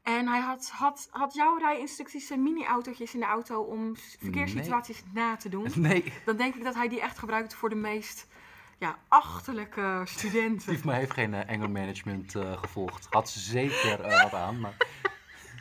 [0.03, 5.37] En hij had, had, had jouw rijinstructies en mini-autootjes in de auto om verkeerssituaties na
[5.37, 8.27] te doen Nee, dan denk ik dat hij die echt gebruikt voor de meest
[8.79, 10.79] ja, achterlijke studenten.
[10.79, 13.07] van mij heeft geen uh, anger management eh, gevolgd.
[13.11, 14.77] Had ze zeker wat aan, maar...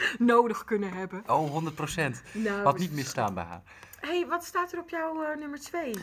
[0.33, 1.29] nodig kunnen hebben.
[1.29, 2.23] Oh, 100 procent.
[2.33, 3.61] Nou, Had niet misstaan bij haar.
[3.99, 5.93] hey, wat staat er op jouw eh, nummer 2?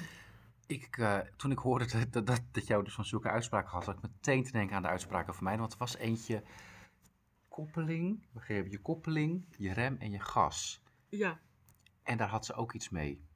[0.66, 3.84] Ik, eh, toen ik hoorde dat, dat, dat, dat jou dus van zulke uitspraken had,
[3.84, 5.58] had ik meteen te denken aan de uitspraken van mij.
[5.58, 6.42] Want er was eentje
[7.48, 10.82] koppeling, begreep je, koppeling, je rem en je gas.
[11.08, 11.40] Ja.
[12.02, 13.28] En daar had ze ook iets mee.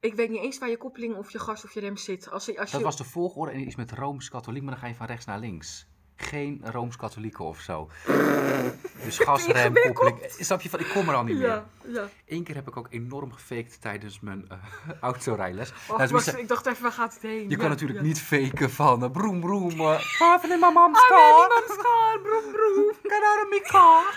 [0.00, 2.30] Ik weet niet eens waar je koppeling of je gas of je rem zit.
[2.30, 4.94] Als je, als Dat was de volgorde en iets met Rooms-Katholiek, maar dan ga je
[4.94, 5.88] van rechts naar links.
[6.22, 7.88] Geen Rooms-Katholieken of zo.
[9.04, 9.94] Dus gas, rem, Ingewikkeld.
[9.94, 10.20] koppeling.
[10.38, 11.62] Eh, Snap je van, ik kom er al niet meer.
[11.86, 12.08] Ja.
[12.28, 14.56] Eén keer heb ik ook enorm gefaked tijdens mijn eh
[15.00, 15.72] autorijles.
[15.88, 17.42] Och, Nou, ik dacht even, waar gaat het heen?
[17.42, 19.80] je Ja, kan natuurlijk niet faken van uh, broem broem.
[19.80, 21.38] Uh, Haven in mijn mam's Ah, car.
[21.38, 22.92] niemand schaar, broem, broem.
[23.10, 24.14] Kan naar mijn car.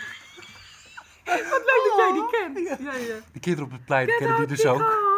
[1.26, 2.80] Wat leuk dat jij die kent.
[2.80, 3.16] Ja, ja.
[3.32, 5.12] De kinderen op het plein kennen die out dus ook.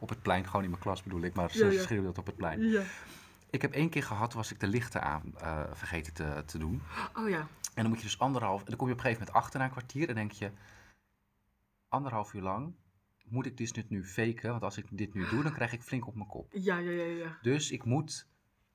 [0.00, 1.82] Op het plein, gewoon in mijn klas bedoel ik, maar ze ja.
[1.82, 2.60] schreeuwden dat op het plein.
[3.52, 6.82] Ik heb één keer gehad, was ik de lichten aan eh, vergeten te, te doen.
[7.14, 7.38] Oh ja.
[7.74, 9.58] En dan moet je dus anderhalf, en dan kom je op een gegeven moment achter
[9.58, 10.50] na een kwartier en denk je,
[11.88, 12.74] anderhalf uur lang
[13.24, 16.06] moet ik dit nu faken, want als ik dit nu doe, dan krijg ik flink
[16.06, 16.52] op mijn kop.
[16.52, 17.38] Ja, ja, ja, ja.
[17.42, 18.28] Dus ik moet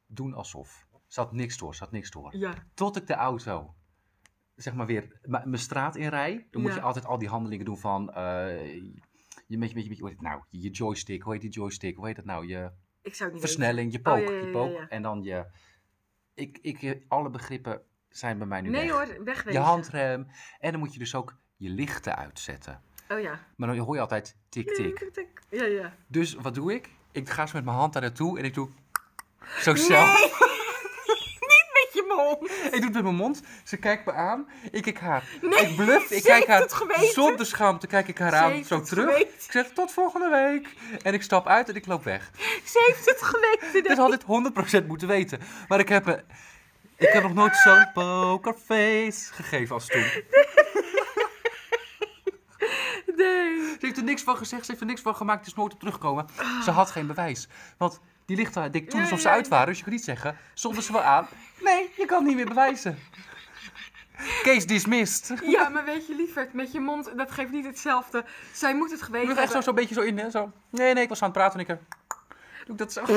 [0.07, 0.87] doen alsof.
[1.07, 2.37] Zat niks door, zat niks door.
[2.37, 3.75] Ja, Tot ik de auto,
[4.55, 6.77] zeg maar weer, mijn straat inrij, dan moet Ja.
[6.77, 8.73] je altijd al die handelingen doen van, eh,
[9.47, 11.95] je, met, je, met, je, hoe heet het nou, je joystick, hoe heet die joystick,
[11.95, 12.71] hoe heet dat nou, je
[13.07, 15.45] ik zou het niet versnelling, je Oh, pook, je pook, en dan je,
[16.33, 18.69] ik, ik, alle begrippen zijn bij mij nu.
[18.69, 18.91] Nee weg.
[18.91, 19.61] hoor, wegwezen.
[19.61, 20.27] Je handrem,
[20.59, 22.81] en dan moet je dus ook je lichten uitzetten.
[23.09, 23.39] Oh ja.
[23.55, 25.41] Maar dan hoor je altijd tik tik.
[25.49, 25.95] Ja, ja.
[26.07, 26.89] Dus wat doe ik?
[27.11, 28.69] Ik ga zo met mijn hand daar naartoe en ik doe
[29.59, 30.39] zo zelf.
[32.63, 33.41] Ik doe het met mijn mond.
[33.63, 34.47] Ze kijkt me aan.
[34.71, 35.23] Ik kijk haar.
[35.41, 36.11] Nee, ik bluff.
[36.11, 37.87] Ik ze kijk heeft haar het zonder schaamte.
[37.87, 38.63] Kijk ik haar Ze aan.
[38.65, 39.05] Zo het terug.
[39.05, 39.27] geweten.
[39.27, 40.75] Ik zeg tot volgende week.
[41.03, 42.31] En ik stap uit en ik loop weg.
[42.65, 43.83] Ze heeft het geweten.
[43.89, 45.39] Dit had ik 100% moeten weten.
[45.67, 46.23] Maar ik heb,
[46.97, 50.05] ik heb nog nooit zo'n pokerface gegeven als toen.
[53.15, 53.55] Nee.
[53.79, 54.65] Ze heeft er niks van gezegd.
[54.65, 55.39] Ze heeft er niks van gemaakt.
[55.39, 56.25] Het is nooit op teruggekomen.
[56.63, 57.47] Ze had geen bewijs.
[57.77, 59.67] Want die lichten deed ik toen alsof ze uit waren.
[59.67, 60.37] Dus je kan niet zeggen.
[60.53, 61.27] Stonden ze wel aan.
[61.63, 62.99] Nee, je kan het niet meer bewijzen.
[64.43, 65.39] Case dismissed.
[65.43, 68.25] Ja, maar weet je, lieverd, met je mond, dat geeft niet hetzelfde.
[68.53, 69.63] Zij moet het geweten Ik doe echt zo, hebben.
[69.63, 70.17] zo'n beetje zo in.
[70.17, 70.29] Hè?
[70.29, 70.51] Zo.
[70.69, 71.71] Nee, nee, ik was aan het praten en ik...
[71.71, 71.77] eh,
[72.65, 73.03] Doe ik dat zo?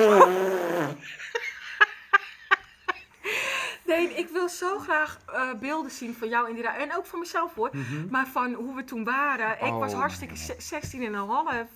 [3.86, 6.82] Nee, ik wil zo graag eh, beelden zien van jou in die ruimte.
[6.82, 7.70] En ook van mezelf hoor.
[8.10, 9.50] Maar van hoe we toen waren.
[9.52, 9.72] Ik Mhm.
[9.72, 10.40] Oh, was hartstikke ja.
[10.40, 11.66] ze- 16 en een half.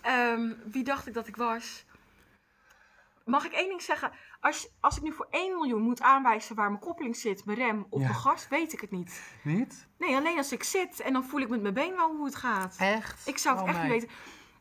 [0.00, 1.84] Ehm, wie dacht ik dat ik was?
[3.24, 4.12] Mag ik één ding zeggen?
[4.40, 7.86] Als, als ik nu voor 1 miljoen moet aanwijzen waar mijn koppeling zit, mijn rem
[7.90, 8.06] of Ja.
[8.06, 9.22] mijn gas, weet ik het niet.
[9.42, 9.86] Niet?
[9.98, 12.34] Nee, alleen als ik zit en dan voel ik met mijn been wel hoe het
[12.36, 12.76] gaat.
[12.78, 13.26] Echt?
[13.28, 14.08] Ik zou het Oh, echt niet weten.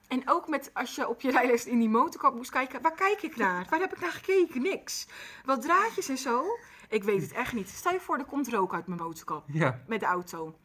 [0.08, 3.22] En ook met als je op je rijles in die motorkap moest kijken, waar kijk
[3.22, 3.68] ik naar?
[3.70, 4.62] Waar heb ik naar gekeken?
[4.62, 5.08] Niks.
[5.46, 6.44] Wat draadjes en zo.
[6.90, 7.70] Ik weet het echt niet.
[7.70, 9.82] Stel je voor, er komt rook uit mijn motorkap Ja.
[9.88, 10.56] met de auto.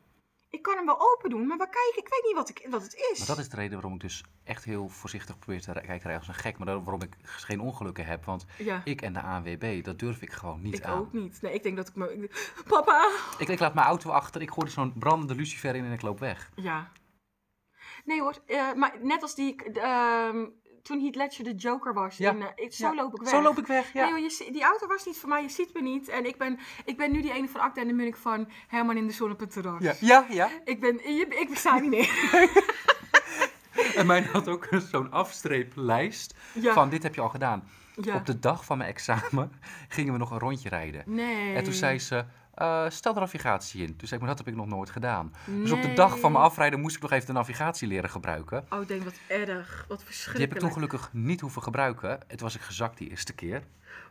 [0.56, 2.04] Ik kan hem wel open doen, maar waar kijk ik?
[2.04, 3.18] Ik weet niet wat, ik, wat het is.
[3.18, 6.18] Maar dat is de reden waarom ik dus echt heel voorzichtig probeer te kijken rijden
[6.18, 6.58] als een gek.
[6.58, 8.24] Maar waarom ik geen ongelukken heb.
[8.24, 10.98] Want Ja, ik en de ANWB, dat durf ik gewoon niet ik aan.
[10.98, 11.42] ook niet.
[11.42, 12.14] Nee, ik denk dat ik me...
[12.22, 13.10] ik- Papa!
[13.38, 16.02] Ik, ik laat mijn auto achter, ik gooi er zo'n brandende lucifer in en ik
[16.02, 16.50] loop weg.
[16.54, 16.90] Ja.
[18.04, 19.62] Nee hoor, eh, maar net als die...
[19.72, 20.46] ehm,
[20.87, 22.16] toen Heath Ledger de Joker was.
[22.16, 22.35] Ja.
[22.37, 22.94] eh, ik, zo Ja.
[22.94, 23.29] loop ik weg.
[23.29, 24.11] Zo loop ik weg, ja.
[24.11, 26.09] Nee, joh, je, die auto was niet voor mij, je ziet me niet.
[26.09, 28.96] En ik ben, ik ben nu die ene van Acta en de Munnik van Herman
[28.96, 29.83] in de zon op het terras.
[29.83, 30.51] Ja, ja, ja.
[30.64, 32.11] Ik, ben, je, ik besta niet meer.
[33.96, 37.68] En mijn had ook zo'n afstreeplijst van dit heb je al gedaan.
[38.14, 39.53] Op de dag van mijn examen
[39.88, 41.03] gingen we nog een rondje rijden.
[41.07, 41.55] Nee.
[41.55, 42.25] En toen zei ze,
[42.56, 43.96] eh, stel de navigatie in.
[43.96, 45.32] Toen zei ik, maar dat heb ik nog nooit gedaan.
[45.46, 48.66] Dus op de dag van mijn afrijden moest ik nog even de navigatie leren gebruiken.
[48.70, 49.84] Oh, ik denk wat erg.
[49.88, 50.50] Wat Die verschrikkelijk.
[50.52, 52.18] heb ik toen gelukkig niet hoeven gebruiken.
[52.26, 53.62] Het was ik gezakt die eerste keer.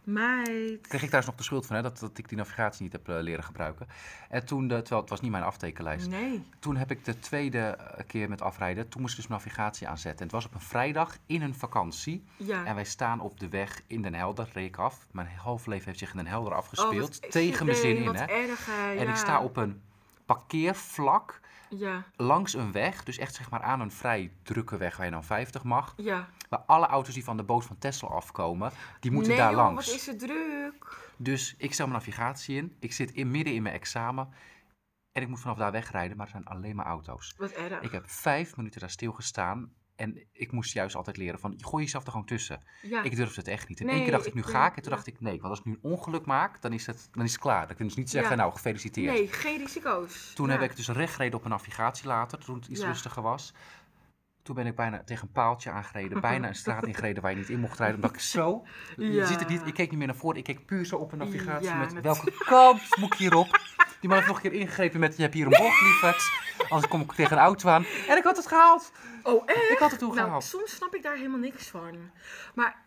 [0.04, 0.88] Meid.
[0.88, 2.92] kreeg ik daar eens nog de schuld van, hè, dat, dat ik die navigatie niet
[2.92, 3.88] heb eh, leren gebruiken.
[4.30, 6.10] En toen, de, terwijl het was niet mijn aftekenlijst.
[6.10, 6.44] Nee.
[6.60, 10.20] Toen heb ik de tweede eh, keer met afrijden, toen moest ik dus navigatie aanzetten.
[10.20, 12.24] En het was op een vrijdag in een vakantie.
[12.38, 12.66] Ja.
[12.66, 15.08] En wij staan op de weg in Den Helder, reed ik af.
[15.12, 18.16] Mijn half leven heeft zich in Den Helder Oh, afgespeeld, wat- tegen mijn zin in.
[18.16, 18.26] Hè.
[18.26, 19.10] erg, En ja.
[19.10, 19.82] ik sta op een
[20.26, 25.06] parkeervlak Ja, langs een weg, dus echt zeg maar aan een vrij drukke weg waar
[25.06, 25.94] je dan 50 mag.
[25.98, 26.30] ja.
[26.50, 29.64] Waar alle auto's die van de boot van Tesla afkomen, die moeten nee, daar joh,
[29.64, 29.86] langs.
[29.86, 31.12] wat is het druk.
[31.18, 32.76] Dus ik stel mijn navigatie in.
[32.80, 34.30] Ik zit in, midden in mijn examen.
[35.12, 37.34] En ik moet vanaf daar wegrijden, maar er zijn alleen maar auto's.
[37.38, 37.82] Wat erg.
[37.82, 39.74] Ik heb vijf minuten daar stilgestaan.
[39.96, 42.62] En ik moest juist altijd leren van, gooi jezelf er gewoon tussen.
[42.82, 43.04] ja.
[43.04, 43.80] Ik durfde het echt niet.
[43.80, 44.76] En Nee, één keer dacht ik, nu ik, ga eh, ik.
[44.76, 44.96] En toen ja.
[44.96, 47.32] dacht ik, nee, want als ik nu een ongeluk maak, dan is het, dan is
[47.32, 47.68] het klaar.
[47.68, 48.38] Dan kun je dus niet zeggen, Ja.
[48.38, 49.14] nou, gefeliciteerd.
[49.14, 50.32] Nee, geen risico's.
[50.36, 53.54] Toen heb ik dus recht gereden op een navigatie later, toen het iets rustiger was.
[54.46, 57.50] Toen ben ik bijna tegen een paaltje aangereden, bijna een straat ingereden waar je niet
[57.50, 57.96] in mocht rijden.
[57.96, 58.66] Omdat ik zo,
[58.98, 61.12] je ziet het niet, ik keek niet meer naar voren, ik keek puur zo op
[61.12, 63.48] een navigatie Ja, met welke kant moet ik hierop.
[64.00, 66.32] Die man heeft nog een keer ingegrepen met, je hebt hier een bocht, lieverd.
[66.70, 67.86] Anders kom ik tegen een auto aan.
[68.08, 68.92] En ik had het gehaald.
[69.24, 69.70] Oh, echt?
[69.72, 70.44] Ik had het toen Nou, gehaald.
[70.44, 71.98] soms snap ik daar helemaal niks van.
[72.56, 72.85] Maar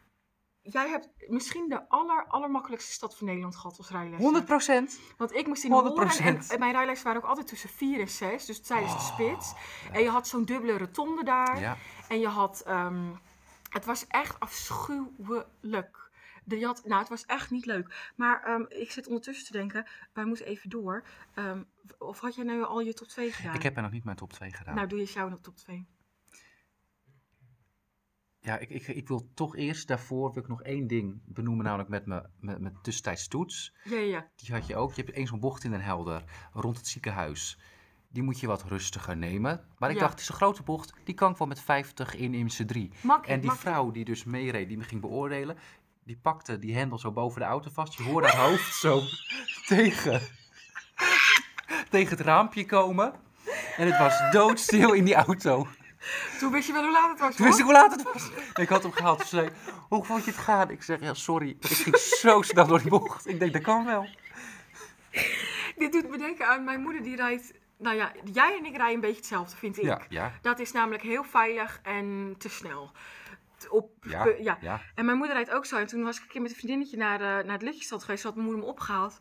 [0.71, 4.21] jij hebt misschien de aller, allermakkelijkste stad van Nederland gehad als rijles.
[4.21, 5.01] 100 procent.
[5.17, 5.73] Want ik moest in 100%.
[5.73, 9.01] Horen en, en mijn rijlessen waren ook altijd tussen 4 en 6, dus tijdens de
[9.01, 9.55] spits.
[9.93, 11.55] En je had zo'n dubbele rotonde daar.
[11.55, 11.77] Oh, Ja.
[12.09, 13.11] En je had, ehm,
[13.71, 16.11] het was echt afschuwelijk.
[16.45, 18.13] De, had, nou, het was echt niet leuk.
[18.17, 21.05] Maar ehm, ik zit ondertussen te denken, wij moeten even door.
[21.35, 21.63] Ehm,
[21.99, 23.55] of had jij nou al je top 2 gedaan?
[23.55, 24.75] Ik heb er nog niet mijn top 2 gedaan.
[24.75, 25.87] Nou, doe je jou nog top 2.
[28.49, 31.89] Ja, ik, ik, ik wil toch eerst daarvoor wil ik nog één ding benoemen, namelijk
[31.89, 33.75] met mijn met, met tussentijds toets.
[33.85, 34.29] Ja, ja.
[34.37, 34.95] Die had je ook.
[34.95, 37.59] Je hebt eens zo'n bocht in Den Helder rond het ziekenhuis.
[38.11, 39.65] Die moet je wat rustiger nemen.
[39.79, 40.01] Maar ik Ja.
[40.01, 40.93] dacht, het is een grote bocht.
[41.05, 42.93] Die kan ik wel met 50 in in z'n 3.
[43.01, 45.57] Makkie, En die vrouw die dus meereed, die me ging beoordelen.
[46.05, 47.95] Die pakte die hendel zo boven de auto vast.
[47.95, 49.01] Je hoorde haar hoofd zo
[49.67, 50.21] tegen,
[51.91, 53.13] tegen het raampje komen.
[53.77, 55.67] En het was doodstil in die auto.
[56.39, 58.31] Toen wist je wel hoe laat het was, Toen wist ik hoe laat het was.
[58.55, 59.21] Ik had hem gehaald.
[59.21, 59.51] Ze zei,
[59.89, 60.71] hoe vond je het gaan?
[60.71, 61.49] Ik zeg, ja, sorry.
[61.49, 63.27] Ik ging zo snel door die bocht.
[63.27, 64.09] Ik denk, dat kan wel.
[65.77, 67.53] Dit doet me denken aan mijn moeder die rijdt...
[67.79, 69.85] Nou ja, jij en ik rijden een beetje hetzelfde, vind ik.
[69.85, 72.93] Ja, ja, Dat is namelijk heel veilig en te snel.
[73.69, 74.59] Op, ja, ja.
[74.61, 74.81] ja.
[74.95, 75.77] En mijn moeder rijdt ook zo.
[75.77, 78.23] En toen was ik een keer met een vriendinnetje naar, eh, naar het lichtjesstand geweest.
[78.23, 79.19] Toen had mijn moeder me opgehaald.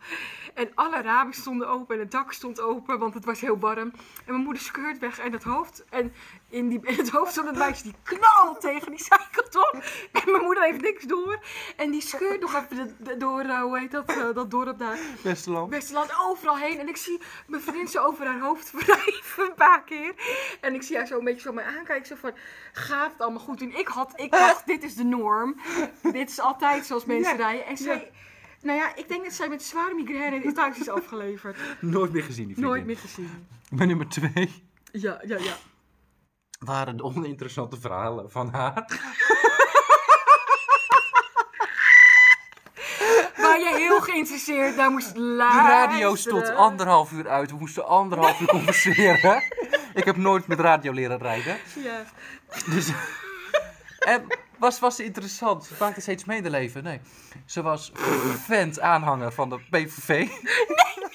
[0.54, 3.92] En alle ramen stonden open en het dak stond open, want het was heel warm.
[4.26, 5.86] En mijn moeder scheurt weg en het hoofd.
[5.90, 6.13] En
[6.50, 9.84] in, die, in het hoofd van het meisje die knalt tegen die zijkant op.
[10.12, 11.40] En mijn moeder heeft niks door.
[11.76, 14.78] En die scheurt nog even de- de- door, eh, hoe heet dat, eh, dat dorp
[14.80, 14.98] daar.
[15.24, 15.70] Westerland.
[15.72, 16.80] Westerland overal heen.
[16.80, 20.14] En ik zie mijn vriendin zo over haar hoofd wrijven een paar keer.
[20.62, 22.06] En ik zie haar zo een beetje zo mij aankijken.
[22.08, 22.32] Zo van,
[22.74, 23.62] gaat het allemaal goed?
[23.62, 25.56] En ik, had, ik dacht, dit is de norm.
[26.02, 27.66] dit is altijd zoals mensen Ja, rijden.
[27.66, 28.12] En zij,
[28.62, 31.58] nou ja, ik denk dat zij met zware migraine thuis is afgeleverd.
[31.82, 32.74] Nooit meer gezien, die vriendin.
[32.76, 33.48] Nooit meer gezien.
[33.70, 35.54] Mijn nummer twee Ja, ja, ja.
[36.60, 38.74] Waren de oninteressante verhalen van haar.
[43.38, 45.70] Waar je heel geïnteresseerd naar moest De luisteren.
[45.70, 47.52] radio stond anderhalf uur uit.
[47.52, 49.43] We moesten anderhalf uur converseren.
[49.93, 51.58] Ik heb nooit met radio leren rijden.
[51.84, 52.04] Ja.
[52.65, 52.91] Dus,
[54.00, 54.26] en
[54.58, 55.72] was, was ze interessant?
[55.80, 56.84] Maakte ze iets medeleven?
[56.84, 57.00] Nee.
[57.46, 57.91] Ze was
[58.46, 60.28] vent aanhanger van de PVV.
[60.28, 61.07] Dus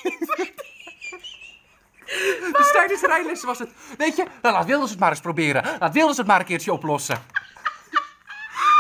[2.82, 3.70] tijdens de rijlessen was het...
[3.98, 5.64] Weet je, nou, laat Wilders het maar eens proberen.
[5.78, 7.18] Laat Wilders het maar een keertje oplossen.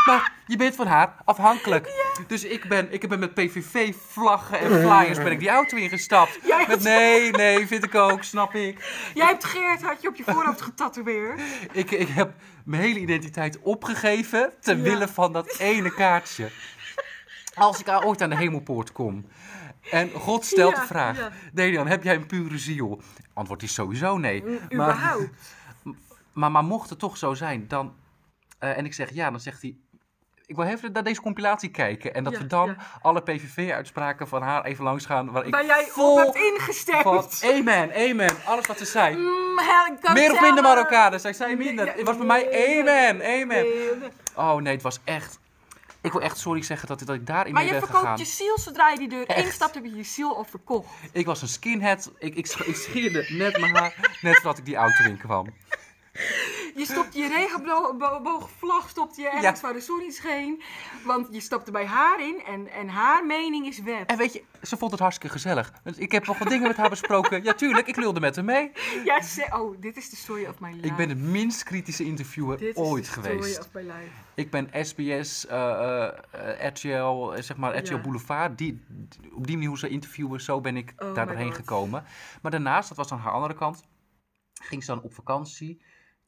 [0.06, 2.10] Maar je bent van haar afhankelijk.
[2.26, 6.38] Dus ik ben, ik ben met PVV-vlaggen en flyers ben ik die auto ingestapt.
[6.44, 9.08] Jij Met nee, nee, vind ik ook, snap ik.
[9.14, 11.40] Jij hebt Geert, had je op je voorhoofd getatoeëerd.
[11.72, 12.32] Ik, ik heb
[12.64, 14.82] mijn hele identiteit opgegeven ter Ja.
[14.82, 16.50] wille van dat ene kaartje.
[17.54, 19.26] Als ik ooit aan de hemelpoort kom
[19.90, 21.30] en God stelt Ja, de vraag: ja.
[21.52, 23.00] Delian, heb jij een pure ziel?
[23.34, 24.42] Antwoord is sowieso nee.
[24.44, 25.30] Maar, Überhaupt.
[26.32, 27.94] maar, maar mocht het toch zo zijn, dan.
[28.58, 29.76] eh, en ik zeg ja, dan zegt hij.
[30.46, 32.14] Ik wil even naar deze compilatie kijken.
[32.14, 35.30] En dat Ja, we dan alle PVV-uitspraken van haar even langs gaan.
[35.30, 37.02] Waar ik jij vol op hebt ingestemd.
[37.02, 37.26] van.
[37.50, 38.30] Amen, amen.
[38.44, 39.16] Alles wat ze zei.
[39.16, 39.54] Mm,
[40.12, 41.20] Meer of minder Marokkanen.
[41.20, 41.86] Zij zei minder.
[41.96, 43.66] Het was bij mij amen, amen.
[44.36, 45.40] Oh nee, het was echt...
[46.02, 48.26] Ik wil echt sorry zeggen dat, dat ik daarin Maar mee je ben verkoopt gegaan.
[48.26, 50.88] je ziel zodra je die deur instapt, heb je je ziel al verkocht.
[51.12, 52.12] Ik was een skinhead.
[52.18, 55.46] Ik, ik, ik scheerde net mijn haar, net voordat ik die auto in kwam.
[56.74, 60.62] Je stopt je regenboogvlag stopt je ergens waar de zon niet scheen.
[61.04, 64.06] Want je stapte bij haar in en, en haar mening is wet.
[64.10, 65.72] En weet je, ze vond het hartstikke gezellig.
[65.84, 67.42] Dus ik heb nog wat dingen met haar besproken.
[67.42, 68.72] Ja, tuurlijk, ik lulde met haar mee.
[69.04, 70.86] Ja, ze, oh, dit is de story of my life.
[70.86, 73.52] Ik ben de minst kritische interviewer Dit ooit is de geweest.
[73.54, 74.12] story of my life.
[74.34, 78.00] Ik ben SBS, eh, eh, RTL, eh, zeg maar RTL Ja.
[78.00, 78.58] Boulevard.
[78.58, 78.84] Die,
[79.32, 82.04] op die manier hoe ze interviewen, zo ben ik Oh daar doorheen gekomen.
[82.42, 83.84] Maar daarnaast, dat was aan haar andere kant,
[84.52, 85.82] ging ze dan op vakantie,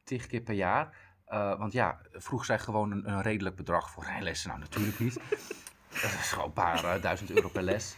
[0.05, 0.88] tig keer per jaar.
[1.26, 4.48] Eh, want ja, vroeg zij gewoon een, een redelijk bedrag voor rijlessen.
[4.48, 5.14] Nou, natuurlijk niet.
[6.02, 7.96] Dat is gewoon een paar eh, duizend euro per les.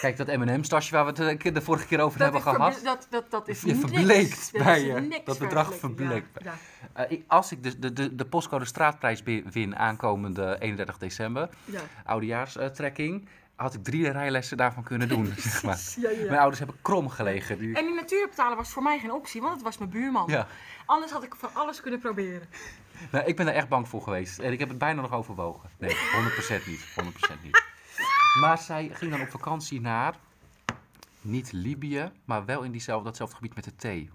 [0.00, 2.80] Kijk, dat M&M-stasje waar we het de vorige keer over hebben gehad.
[2.84, 3.78] Dat, dat, dat is Je niks.
[3.80, 5.20] verbleekt Dat bij je.
[5.24, 6.54] Dat bedrag verbleekt Ja,
[6.92, 11.80] Eh, ik- als ik de, de, de, de postcode straatprijs win aankomende 31 december, ja.
[12.04, 15.26] oudejaarstrekking, had ik drie rijlessen daarvan kunnen doen.
[15.36, 15.74] zeg maar.
[15.74, 16.24] Precies, ja, ja.
[16.24, 17.58] Mijn ouders hebben krom gelegen.
[17.58, 20.24] Die, En die natuur betalen was voor mij geen optie, want het was mijn buurman.
[20.30, 20.46] ja.
[20.86, 22.48] Anders had ik van alles kunnen proberen.
[23.10, 24.38] nou, ik ben er echt bang voor geweest.
[24.38, 25.70] En ik heb het bijna nog overwogen.
[25.78, 25.96] Nee,
[26.62, 26.86] 100% niet.
[27.38, 27.62] 100% niet.
[28.40, 30.14] Maar zij ging dan op vakantie naar,
[31.26, 34.10] niet Libië, maar wel in diezelfde, datzelfde gebied met de thee.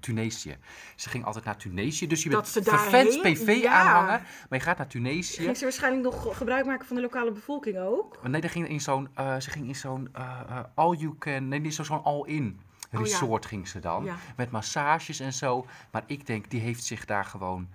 [0.00, 0.56] Tunesië.
[0.96, 2.06] Ze ging altijd naar Tunesië.
[2.06, 2.64] Dus je bent vervent
[3.12, 4.20] daarheen- PV-aanhanger.
[4.48, 5.42] Maar je gaat naar Tunesië.
[5.42, 8.28] Ging ze waarschijnlijk nog gebruik maken van de lokale bevolking ook?
[8.28, 11.48] Nee, dat ging in zo'n, eh, ze ging in zo'n eh, eh, all you can,
[11.48, 12.98] nee, niet zo- zo'n all-in Oh, ja.
[12.98, 14.04] resort ging ze dan.
[14.04, 14.16] Ja.
[14.36, 15.66] Met massages en zo.
[15.92, 17.68] Maar ik denk, die heeft zich daar gewoon,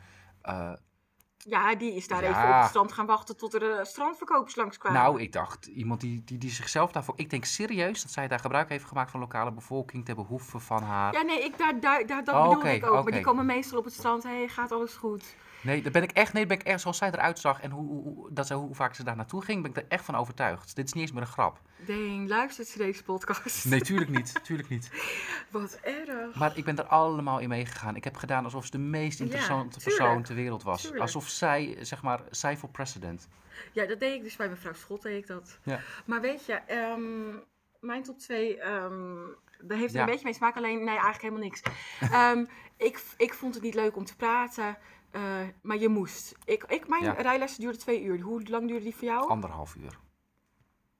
[1.47, 2.29] Ja, die is daar Ja.
[2.29, 5.01] even op het strand gaan wachten tot er eh, strandverkopers langskwamen.
[5.01, 8.39] nou, ik dacht, iemand die, die, die zichzelf daarvoor, ik denk serieus dat zij daar
[8.39, 11.13] gebruik heeft gemaakt van lokale bevolking ter behoeve van haar.
[11.13, 13.03] Ja, nee, ik, daar, daar, daar, dat Oh, bedoel ik ook.
[13.03, 14.23] Maar die komen meestal op het strand.
[14.23, 15.35] Hé, hey, gaat alles goed?
[15.61, 17.87] Nee, daar ben ik echt, nee, ben ik echt, zoals zij eruit zag en hoe,
[18.03, 20.75] hoe, dat ze, hoe vaak ze daar naartoe ging, ben ik er echt van overtuigd.
[20.75, 21.61] Dit is niet eens meer een grap.
[21.85, 23.65] Deen, luistert ze deze podcast?
[23.65, 24.89] Nee, tuurlijk niet, tuurlijk niet.
[25.51, 26.35] Wat erg.
[26.35, 27.95] Maar ik ben er allemaal in meegegaan.
[27.95, 30.81] Ik heb gedaan alsof ze de meest interessante persoon ter wereld was.
[30.81, 31.01] Tuurlijk.
[31.01, 33.27] Alsof zij, zeg maar, zij voor president.
[33.71, 35.59] Ja, dat deed ik dus bij mevrouw Schot, deed ik dat.
[35.63, 35.79] Ja.
[36.05, 37.35] Maar weet je, ehm,
[37.79, 39.17] mijn top 2, ehm
[39.61, 40.03] daar heeft er Ja.
[40.05, 40.63] een beetje mee te maken.
[40.63, 41.61] Alleen, nee, eigenlijk helemaal niks.
[41.99, 42.45] Ehm,
[42.77, 44.77] ik, ik vond het niet leuk om te praten,
[45.11, 45.21] eh,
[45.61, 46.35] maar je moest.
[46.45, 47.11] Ik, ik, mijn Ja.
[47.11, 48.19] rijlessen duurde twee uur.
[48.19, 49.29] Hoe lang duurde die voor jou?
[49.29, 49.99] Anderhalf uur.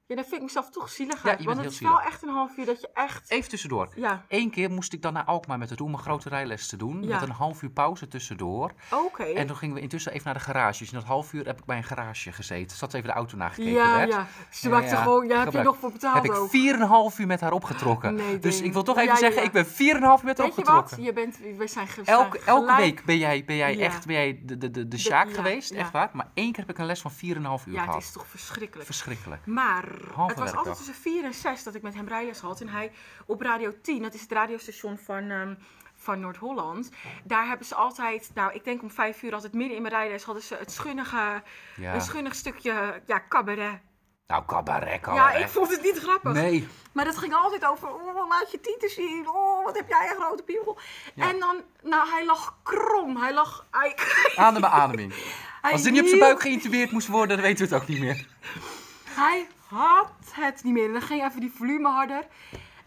[0.10, 1.44] Ja, dan vind ik mezelf toch zielig uit.
[1.44, 3.30] Want het is wel echt een half uur dat je echt...
[3.32, 3.90] Even tussendoor.
[3.96, 6.78] Ja, Eén keer moest ik dan naar Alkmaar met het om een grote rijles te
[6.78, 7.04] doen.
[7.04, 7.20] Ja.
[7.20, 8.72] Met een half uur pauze tussendoor.
[8.92, 9.24] oké.
[9.24, 10.80] En toen gingen we intussen even naar de garage.
[10.80, 12.78] Dus in dat half uur heb ik bij een garage gezeten.
[12.78, 14.12] Zat even de auto nagekeken Ja, werd.
[14.12, 14.28] ja.
[14.52, 15.28] Ze maakte gewoon...
[15.28, 17.12] Ja, heb je nog voor betaald Heb ik ook.
[17.14, 18.16] 4,5 uur met haar opgetrokken.
[18.16, 20.44] Nee, dus ik wil toch even zeggen, ik ben 4,5 uur met haar Weet je
[20.44, 20.98] opgetrokken.
[20.98, 21.06] wat?
[21.06, 21.38] Je bent...
[21.58, 24.88] We zijn Elke, elke week ben jij, ben jij echt ben jij de, de, de,
[24.88, 26.10] de Sjaak ja, geweest, echt waar.
[26.14, 28.02] Maar één keer heb ik een les van 4,5 uur Ja, het gehad.
[28.02, 28.86] is toch verschrikkelijk.
[28.86, 29.46] Verschrikkelijk.
[29.46, 29.84] Maar
[30.28, 32.62] het was altijd tussen 4 en 6 dat ik met hem rijles had.
[32.62, 32.92] En hij
[33.26, 35.56] op Radio 10, dat is het radiostation van, ehm,
[35.96, 36.90] van Noord-Holland.
[37.24, 40.24] Daar hebben ze altijd, nou ik denk om 5 uur altijd midden in mijn rijles
[40.24, 41.44] hadden ze het schunnige,
[41.76, 41.94] Ja.
[41.94, 43.80] een schunnig stukje ja, cabaret.
[44.28, 45.42] Nou, cabaret, Ja, cabaret.
[45.42, 46.34] ik vond het niet grappig.
[46.34, 46.68] Nee.
[46.92, 49.28] Maar dat ging altijd over, oh, laat je tieten zien.
[49.30, 50.78] Oh, wat heb jij een grote piemel.
[51.14, 51.30] Ja.
[51.30, 53.18] En dan, nou, hij lag krom.
[53.18, 53.96] Hij lag, hij,
[54.36, 55.14] Aan de beademing.
[55.62, 57.88] hij Als hij niet op zijn buik geïntubeerd moest worden, dan weten we het ook
[57.90, 58.28] niet meer.
[59.16, 60.86] Hij had het niet meer.
[60.86, 62.28] En dan ging even die volume harder.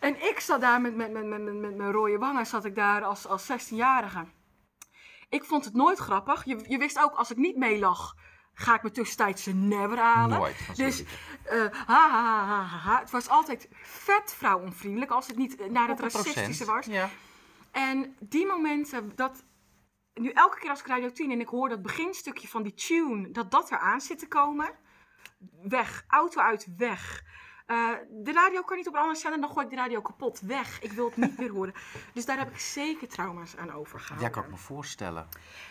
[0.01, 3.05] En ik zat daar met, met, met, met, met, mijn rode wangen, zat ik daar
[3.05, 4.25] als, als 16-jarige.
[5.29, 6.45] Ik vond het nooit grappig.
[6.45, 8.15] Je, je wist ook, als ik niet meelag,
[8.55, 10.39] ga ik me tussentijdse never halen.
[10.39, 10.77] Nooit.
[10.77, 11.05] Dus,
[11.45, 13.01] eh, ha, ha, ha, ha.
[13.01, 16.03] Het was altijd vet vrouwonvriendelijk, als het niet naar het 100%.
[16.03, 16.87] racistische was.
[16.87, 17.11] Ja.
[17.71, 19.45] En die momenten, dat...
[20.15, 23.31] Nu elke keer als ik Radio 10 en ik hoor dat beginstukje van die tune,
[23.31, 24.71] dat dat eraan zit te komen.
[25.63, 27.25] Weg, auto uit, weg.
[27.67, 27.89] Eh,
[28.23, 30.41] de radio kan niet op een andere zender, dan gooi ik de radio kapot.
[30.41, 31.73] Weg, ik wil het niet meer horen.
[32.15, 34.29] Dus daar heb ik zeker trauma's aan overgehouden.
[34.29, 35.29] ja, kan ik me voorstellen.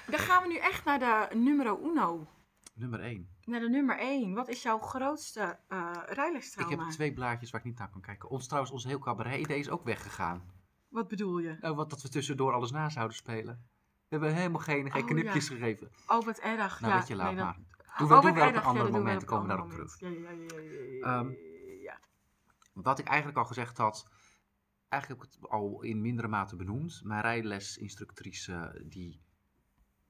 [0.08, 2.28] Dan gaan we nu echt naar de numero uno.
[2.74, 3.30] Nummer 1.
[3.46, 4.34] Naar de nummer 1.
[4.34, 6.84] Wat is jouw grootste uh, Ik rijlestrauma?
[6.84, 8.30] heb twee blaadjes waar ik niet naar kan kijken.
[8.30, 10.44] Ons trouwens, ons heel cabaret-idee is ook weggegaan.
[10.90, 11.58] Wat bedoel je?
[11.62, 13.70] Nou, wat dat we tussendoor alles na zouden spelen.
[14.08, 15.56] We hebben helemaal geen, geen Oh, knipjes ja.
[15.56, 15.92] gegeven.
[16.08, 16.80] Oh, wat erg.
[16.82, 17.58] Nou, ja, weet je, laat nee, dat- maar.
[17.98, 19.68] Doen Oh, we, doen we op een doen we moment, op een komen we ander
[19.70, 20.02] daarop terug.
[20.02, 20.52] moment.
[20.52, 20.64] Ja, ja,
[21.02, 21.34] ja, Ehm.
[22.74, 24.10] Wat ik eigenlijk al gezegd had,
[24.90, 27.02] eigenlijk heb ik het al in mindere mate benoemd.
[27.04, 29.22] Mijn rijlesinstructrice die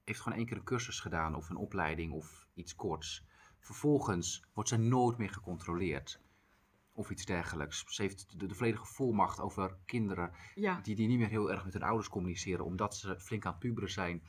[0.04, 3.24] heeft gewoon één keer een cursus gedaan of een opleiding of iets korts.
[3.60, 6.22] Vervolgens wordt ze nooit meer gecontroleerd
[6.92, 7.84] of iets dergelijks.
[7.88, 10.80] Ze heeft de, de volledige volmacht over kinderen Ja.
[10.82, 13.60] die, die niet meer heel erg met hun ouders communiceren, omdat ze flink aan het
[13.62, 14.22] puberen zijn,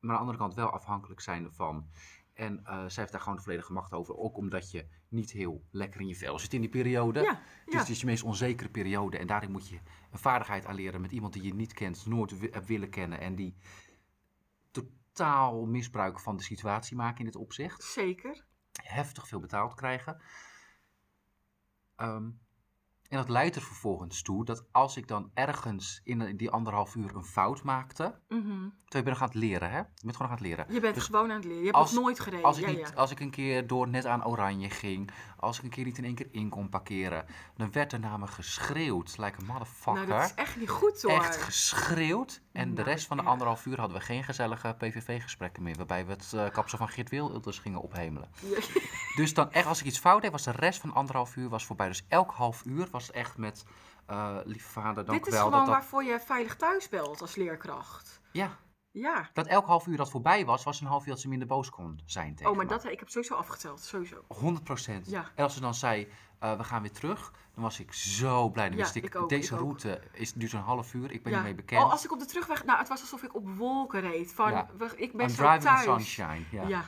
[0.00, 1.90] maar aan de andere kant wel afhankelijk zijn ervan.
[2.34, 5.64] En eh zij heeft daar gewoon de volledige macht over, ook omdat je niet heel
[5.70, 7.20] lekker in je vel zit in die periode.
[7.20, 7.78] Ja, Dus ja.
[7.78, 9.78] het is je meest onzekere periode en daarin moet je
[10.10, 13.34] een vaardigheid aan leren met iemand die je niet kent, nooit hebt willen kennen en
[13.34, 13.56] die
[14.70, 17.82] totaal misbruik van de situatie maken in dit opzicht.
[17.82, 18.44] Zeker.
[18.82, 20.22] Heftig veel betaald krijgen.
[21.96, 22.30] Ehm,
[23.12, 27.16] en dat leidt er vervolgens toe dat als ik dan ergens in die anderhalf uur
[27.16, 28.02] een fout maakte.
[28.28, 28.40] Mhm.
[28.42, 29.76] Terwijl je bent nog aan het leren, hè?
[29.78, 30.66] Je bent gewoon aan het leren.
[30.68, 31.58] Je bent Dus gewoon aan het leren.
[31.58, 32.44] Je hebt als- nog nooit gereden.
[32.44, 32.94] Als ik, ja, niet, ja.
[32.94, 36.04] als ik een keer door net aan oranje ging, als ik een keer niet in
[36.04, 37.24] één keer in kon parkeren,
[37.56, 40.06] dan werd er naar me geschreeuwd, like a motherfucker.
[40.08, 41.10] Nou, dat is echt niet goed hoor.
[41.12, 42.40] Echt geschreeuwd.
[42.52, 46.06] En de Nou, rest van de anderhalf uur hadden we geen gezellige PVV-gesprekken meer, waarbij
[46.06, 48.28] we het eh, kapsel van Geert Wilders gingen ophemelen.
[49.16, 51.66] Dus dan echt, als ik iets fout deed, was de rest van anderhalf uur was
[51.66, 51.86] voorbij.
[51.88, 53.64] Dus elk half uur was echt met,
[54.06, 55.44] eh lieve vader, dank Dit is wel.
[55.44, 58.20] gewoon dat, waarvoor je veilig thuis belt als leerkracht.
[58.30, 58.56] ja,
[58.92, 59.30] Ja.
[59.32, 61.70] dat elk half uur dat voorbij was, was een half uur dat ze minder boos
[61.70, 62.72] kon zijn tegen Oh, maar me.
[62.72, 63.80] dat, ik heb sowieso afgeteld.
[63.80, 64.24] Sowieso.
[64.28, 65.10] 100 procent.
[65.10, 65.30] Ja.
[65.34, 68.68] En als ze dan zei, eh, we gaan weer terug, dan was ik zo blij.
[68.68, 69.66] Dan Ja, wist ik, ik ook, deze ik ook.
[69.66, 71.38] route is, duurt een half uur, ik ben ja.
[71.38, 71.84] hiermee bekend.
[71.84, 72.64] Oh, als ik op de terugweg...
[72.64, 74.32] Nou, het was alsof ik op wolken reed.
[74.32, 74.68] Van, Ja.
[74.78, 75.84] we- ik ben I'm zo driving thuis.
[75.86, 76.44] in sunshine.
[76.50, 76.68] Ja.
[76.68, 76.84] Ja.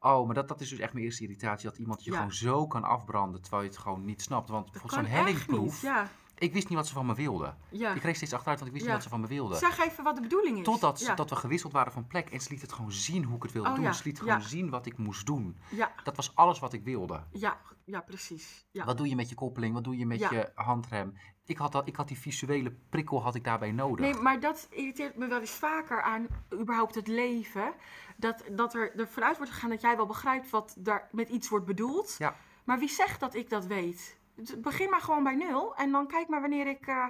[0.00, 1.68] Oh, maar dat, dat is dus echt mijn eerste irritatie.
[1.68, 4.48] Dat iemand je gewoon zo kan afbranden terwijl je het gewoon niet snapt.
[4.48, 6.08] Want Dat bijvoorbeeld zo'n hellingproef, Ja.
[6.42, 7.56] Ik wist niet wat ze van me wilden.
[7.70, 7.94] ja.
[7.94, 8.92] Ik reed steeds achteruit, want ik wist Ja.
[8.94, 9.58] niet wat ze van me wilden.
[9.58, 10.64] Zeg even wat de bedoeling is.
[10.64, 11.14] Totdat ja.
[11.14, 13.52] dat we gewisseld waren van plek en ze liet het gewoon zien hoe ik het
[13.52, 13.94] wilde Oh, doen.
[13.94, 15.56] Ze liet gewoon zien wat ik moest doen.
[15.70, 17.22] Ja, Dat was alles wat ik wilde.
[17.32, 18.66] ja, ja, precies.
[18.70, 18.84] Ja.
[18.84, 19.74] Wat doe je met je koppeling?
[19.74, 21.16] Wat doe je met je handrem?
[21.44, 23.98] Ik had, dat, ik had die visuele prikkel had ik daarbij nodig.
[24.14, 27.74] Nee, maar dat irriteert me wel eens vaker aan überhaupt het leven.
[28.16, 31.48] Dat, dat er ervan uit wordt gegaan dat jij wel begrijpt wat daar met iets
[31.48, 32.14] wordt bedoeld.
[32.18, 32.36] Ja.
[32.64, 34.16] Maar wie zegt dat ik dat weet?
[34.58, 37.06] Begin maar gewoon bij nul en dan kijk maar wanneer ik, eh,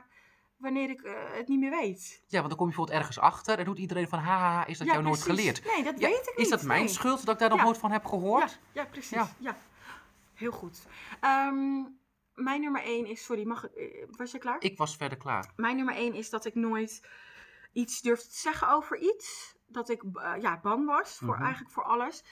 [0.56, 2.22] wanneer ik eh, het niet meer weet.
[2.26, 4.86] Ja, want dan kom je bijvoorbeeld ergens achter en doet iedereen van haha, is dat
[4.86, 5.64] Ja, jou nooit geleerd?
[5.74, 6.46] Nee, dat Ja, weet ik niet.
[6.46, 6.92] Is dat mijn nee.
[6.92, 8.50] schuld dat ik daar nog nooit van heb gehoord?
[8.72, 9.10] Ja, ja precies.
[9.10, 9.28] Ja.
[9.38, 9.56] Ja.
[10.34, 10.86] Heel goed.
[11.20, 11.82] Ehm,
[12.34, 14.56] mijn nummer één is, sorry, mag eh, was je klaar?
[14.58, 15.52] Ik was verder klaar.
[15.56, 17.08] Mijn nummer één is dat ik nooit
[17.72, 19.56] iets durfde te zeggen over iets.
[19.66, 20.02] Dat ik
[20.40, 21.42] ja, bang was voor Mhm.
[21.42, 22.24] eigenlijk voor alles.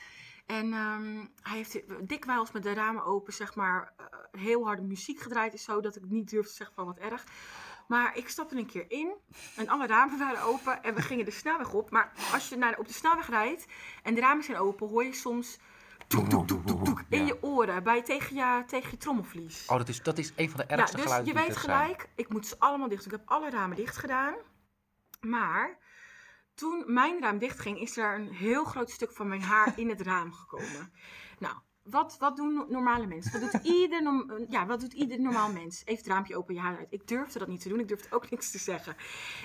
[0.51, 4.05] En ehm, hij heeft dikwijls met de ramen open, zeg maar, eh,
[4.40, 5.80] heel harde muziek gedraaid en zo.
[5.80, 7.24] Dat ik niet durfde te zeggen van wat erg.
[7.88, 9.12] Maar ik stapte een keer in
[9.57, 11.90] en alle ramen waren open en we gingen de snelweg op.
[11.90, 13.66] Maar als je naar, op de snelweg rijdt
[14.03, 15.59] en de ramen zijn open, hoor je soms
[16.07, 17.26] toek, toek, toek, toek, toek in Ja.
[17.26, 19.66] je oren, bij, tegen, je, tegen je trommelvlies.
[19.66, 21.59] Oh, dat is, dat is een van de Ja, ergste dus geluiden je weet zijn.
[21.59, 23.05] gelijk, ik moet ze allemaal dicht.
[23.05, 24.34] Ik heb alle ramen dicht gedaan.
[25.20, 25.78] Maar
[26.61, 29.88] toen mijn raam dicht ging, is er een heel groot stuk van mijn haar in
[29.88, 30.92] het raam gekomen.
[31.38, 33.40] Nou, wat, wat doen no- normale mensen?
[33.40, 35.80] Wat doet, ieder, norm- ja, wat doet ieder normaal mens?
[35.80, 36.86] Even het raampje open, je haar uit.
[36.90, 37.80] Ik durfde dat niet te doen.
[37.80, 38.96] Ik durfde ook niks te zeggen.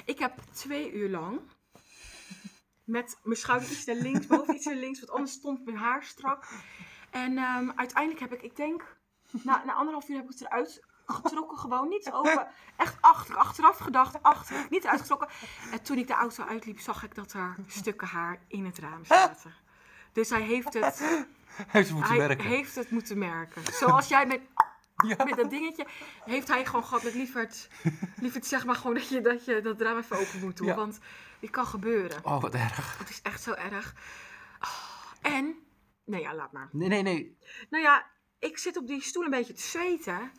[0.05, 1.39] Ik heb twee uur lang
[2.84, 6.03] met mijn schouder iets naar links, hoofd iets naar links, want anders stond mijn haar
[6.03, 6.47] strak.
[7.11, 8.97] En ehm, uiteindelijk heb ik, ik denk,
[9.32, 12.47] na, na anderhalf uur heb ik het eruit getrokken, gewoon niet open.
[12.76, 15.28] Echt achter, achteraf gedacht, achter, niet uitgetrokken.
[15.72, 19.06] En toen ik de auto uitliep, zag ik dat er stukken haar in het raam
[19.06, 19.53] zaten.
[20.14, 21.03] Dus hij heeft het,
[21.68, 22.45] Heeft ze moeten hij werken.
[22.45, 23.62] heeft het moeten merken.
[23.74, 24.41] Zoals jij met,
[25.08, 25.24] Ja.
[25.26, 25.88] met dat dingetje,
[26.26, 27.70] heeft hij gewoon gehad met lieverd,
[28.16, 30.68] lieverd zeg maar gewoon dat je dat, je dat raam even open moet doen.
[30.68, 30.76] Ja.
[30.76, 30.99] Want
[31.39, 32.20] dit kan gebeuren.
[32.26, 32.97] Oh, wat erg.
[32.97, 33.93] Het is echt zo erg.
[34.62, 35.56] Oh, en,
[36.06, 36.70] nee ja, laat maar.
[36.72, 37.38] Nee, nee, nee.
[37.70, 38.06] Nou ja,
[38.39, 40.32] ik zit op die stoel een beetje te zweten.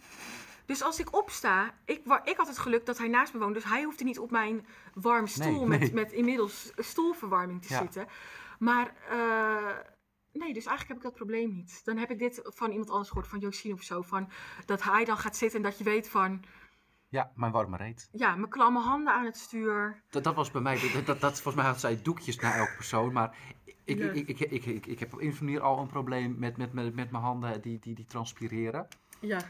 [0.67, 3.55] Dus als ik opsta, ik, ik had het geluk dat hij naast me woont.
[3.55, 5.93] Dus hij hoefde niet op mijn warme stoel Nee, met, nee.
[5.93, 7.81] met inmiddels stoelverwarming te Ja.
[7.81, 8.07] zitten.
[8.59, 9.77] Maar eh,
[10.33, 11.85] nee, dus eigenlijk heb ik dat probleem niet.
[11.85, 14.03] Dan heb ik dit van iemand anders gehoord, van Josine of zo.
[14.03, 14.29] Van,
[14.65, 16.43] dat hij dan gaat zitten en dat je weet van,
[17.09, 18.09] Ja, mijn warme reet.
[18.13, 20.03] ja, mijn klamme handen aan het stuur.
[20.11, 22.75] Dat, dat was bij mij, dat, dat, dat, volgens mij had zij doekjes naar elke
[22.77, 23.13] persoon.
[23.13, 23.37] Maar
[23.85, 26.35] ik, ik, ik, ik, ik, ik heb op een of andere manier al een probleem
[26.39, 28.89] met, met, met, met mijn handen die, die, die transpireren.
[29.21, 29.41] Ja,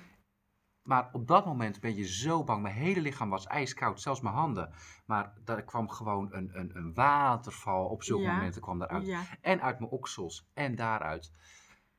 [0.87, 2.63] Maar op dat moment ben je zo bang.
[2.63, 4.73] Mijn hele lichaam was ijskoud, zelfs mijn handen.
[5.07, 8.35] Maar daar kwam gewoon een, een, een waterval op zulke Ja.
[8.35, 9.07] momenten kwam daaruit.
[9.07, 11.33] ja, En uit mijn oksels en daaruit.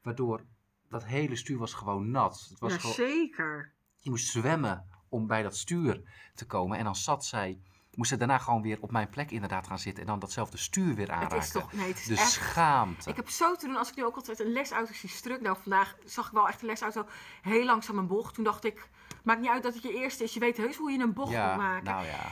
[0.02, 0.46] Waardoor
[0.90, 2.48] dat hele stuur was gewoon nat.
[2.50, 3.74] Het was ja gewoon, zeker.
[4.00, 6.02] je moest zwemmen om bij dat stuur
[6.36, 6.78] te komen.
[6.78, 7.62] En dan zat zij,
[7.98, 10.02] moest ze daarna gewoon weer op mijn plek inderdaad gaan zitten.
[10.04, 11.38] En dan datzelfde stuur weer Het aanraken.
[11.38, 13.10] is toch, nee, het is de echt schaamte.
[13.10, 15.42] Ik heb zo te doen als ik nu ook altijd een lesauto zie struk.
[15.42, 17.06] Nou, vandaag zag ik wel echt een lesauto
[17.42, 18.34] heel langzaam een bocht.
[18.34, 18.90] Toen dacht ik,
[19.24, 20.34] maakt niet uit dat het je eerste is.
[20.34, 21.84] Je weet heus hoe je een bocht ja, moet maken.
[21.84, 22.32] nou ja.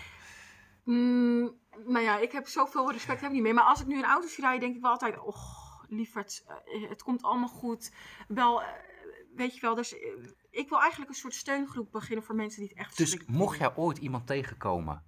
[0.83, 1.53] Mm,
[1.85, 3.53] nou ja, ik heb zoveel respect heb ik niet meer.
[3.53, 6.89] Maar als ik nu een auto zie rijden, denk ik wel altijd, och, lieverd, eh,
[6.89, 7.91] het komt allemaal goed.
[8.27, 8.67] Wel, eh,
[9.35, 9.99] weet je wel, dus eh,
[10.49, 13.75] ik wil eigenlijk een soort steungroep beginnen voor mensen die het echt Dus mocht jij
[13.75, 15.03] ooit iemand tegenkomen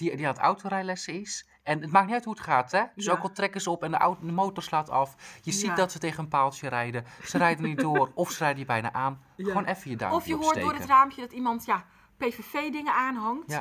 [0.00, 1.48] die, die aan het autorijlessen is.
[1.62, 2.82] En het maakt niet uit hoe het gaat, hè?
[2.94, 3.12] Dus Ja.
[3.12, 5.38] ook al trekken ze op en de, auto, de motor slaat af.
[5.42, 5.74] Je ziet Ja.
[5.74, 7.04] dat ze tegen een paaltje rijden.
[7.24, 9.20] Ze rijden niet door of ze rijden je bijna aan.
[9.36, 9.44] Ja.
[9.44, 10.68] Gewoon even je duimpje Of je hoort opsteken.
[10.70, 11.84] door het raampje dat iemand ja,
[12.16, 13.60] PVV-dingen aanhangt.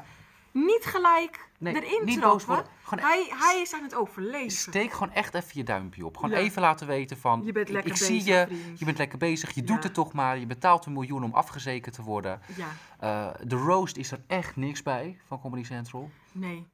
[0.51, 2.21] Niet gelijk Nee, erin niet trappen.
[2.21, 2.65] boos worden.
[2.83, 4.51] Gewoon Hij, hij is aan het overleven.
[4.51, 6.15] Steek gewoon echt even je duimpje op.
[6.17, 6.37] Gewoon Ja.
[6.37, 7.43] even laten weten van...
[7.45, 8.79] Je bent ik- lekker ik bezig, zie je, vriend.
[8.79, 9.67] je bent lekker bezig, je Ja.
[9.67, 10.37] doet het toch maar.
[10.37, 12.41] Je betaalt een miljoen om afgezekerd te worden.
[12.55, 12.67] Ja,
[12.99, 16.09] Eh, de roast is er echt niks bij van Comedy Central.
[16.31, 16.67] nee.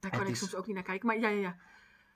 [0.00, 1.06] Daar Het kan ik is- soms ook niet naar kijken.
[1.06, 1.56] Maar ja, ja, ja.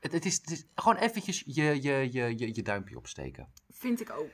[0.00, 3.48] Het, het, is, het is gewoon eventjes je, je, je, je, je duimpje opsteken.
[3.70, 4.30] Vind ik ook.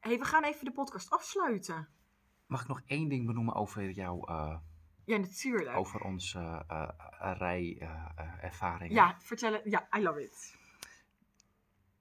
[0.00, 1.88] hey, we gaan even de podcast afsluiten.
[2.46, 4.20] Mag ik nog één ding benoemen over jouw...
[4.24, 4.56] eh,
[5.10, 5.76] Ja, natuurlijk.
[5.76, 6.88] over onze eh
[7.38, 8.92] rijervaring?
[8.92, 9.62] Ja, vertel het.
[9.64, 10.58] Ja, I love it.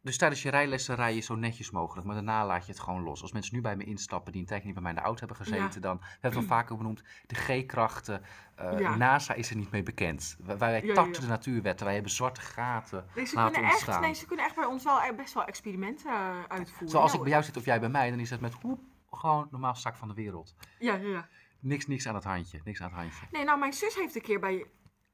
[0.02, 3.04] Dus tijdens je rijlessen rij je zo netjes mogelijk, maar daarna laat je het gewoon
[3.04, 3.22] los.
[3.22, 5.20] Als mensen nu bij me instappen die een tijdje niet bij mij in de auto
[5.20, 8.22] hebben gezeten, dan we hebben het al vaker benoemd, de G-krachten,
[8.56, 8.96] eh, Ja.
[8.96, 10.38] NASA is er niet mee bekend.
[10.40, 11.20] Wij, wij Ja, ja, tarten ja.
[11.20, 14.56] de natuurwetten, wij hebben zwarte gaten Nee, ze, laten kunnen echt, nee, ze kunnen echt
[14.56, 16.90] bij ons wel eh, best wel experimenten eh, uitvoeren.
[16.90, 18.80] Zoals Ja, ik bij jou zit of jij bij mij, dan is het met hoep,
[19.12, 20.56] gewoon normaal zak van de wereld.
[20.80, 21.28] Ja, ja, ja.
[21.62, 23.26] Niks, niks aan het handje, niks aan het handje.
[23.32, 24.66] Nee, nou, mijn zus heeft een keer bij...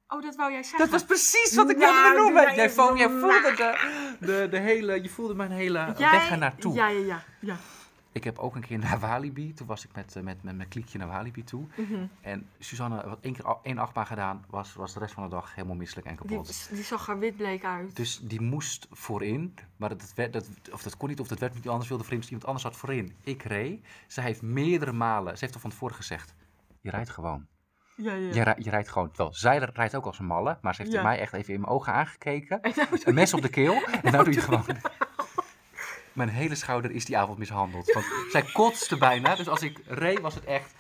[0.08, 0.80] Oh, dat wou jij zeggen.
[0.80, 2.56] Dat was precies wat ik Nou, wilde noemen.
[2.56, 6.74] jij voelde de, de, de hele, je voelde mijn hele Jij- weg ernaartoe.
[6.74, 7.24] Ja, ja, ja.
[7.40, 7.56] ja.
[8.16, 9.54] Ik heb ook een keer naar Walibi.
[9.54, 11.66] Toen was ik met, eh, met, met mijn kliekje naar Walibi toe.
[11.76, 12.06] Mhm.
[12.22, 15.56] En Suzanne, wat één keer één achtbaan gedaan, was, was de rest van de dag
[15.56, 16.70] helemaal misselijk en Die, kapot.
[16.72, 17.96] die zag er witbleek uit.
[17.96, 21.54] Dus die moest voorin, maar dat, werd, dat, of dat kon niet, of dat werd
[21.54, 23.16] niet anders wilde vreemd, iemand anders zat voorin.
[23.24, 23.86] Ik reed.
[24.08, 26.34] Zij heeft meerdere malen, ze heeft al van tevoren gezegd,
[26.82, 27.46] je rijdt gewoon.
[27.96, 28.34] Ja, ja.
[28.34, 29.08] Je, rij- je rijdt gewoon.
[29.12, 31.04] Terwijl zij rijdt ook als een malle, maar ze heeft Ja.
[31.04, 32.62] mij echt even in mijn ogen aangekeken.
[32.62, 33.82] En nou- Een mes op de keel.
[34.02, 34.66] En nou doe je gewoon.
[36.16, 37.92] Mijn hele schouder is die avond mishandeld.
[37.94, 39.36] Want zij kotste bijna.
[39.36, 40.74] Dus als ik reed was het echt.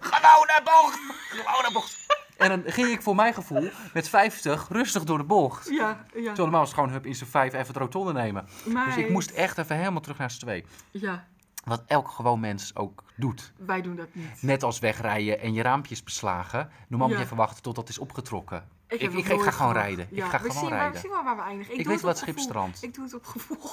[0.00, 0.98] Gewoon naar bocht!
[1.28, 2.00] Gewoon naar bocht!
[2.36, 5.68] En dan ging ik voor mijn gevoel met 50 rustig door de bocht.
[5.70, 6.04] Ja, ja.
[6.12, 8.48] Terwijl normaal was het gewoon hup in zijn 5 even het rotonde nemen.
[8.64, 10.64] Maar, Dus ik moest echt even helemaal terug naar z'n twee.
[10.90, 11.24] Ja,
[11.64, 13.52] Wat elk gewoon mens ook doet.
[13.56, 14.42] wij doen dat niet.
[14.42, 16.70] Net als wegrijden en je raampjes beslagen.
[16.88, 17.22] Normaal moet Ja.
[17.22, 18.68] je even wachten tot dat is opgetrokken.
[18.92, 20.06] Ik, ik, ik, ga gewoon rijden.
[20.10, 20.92] Ja, ik ga we gewoon zien, maar- rijden.
[20.94, 21.72] We zien wel waar we eindigen.
[21.72, 22.82] Ik doe weet het wat schipstrand.
[22.82, 23.58] Ik doe het op gevoel.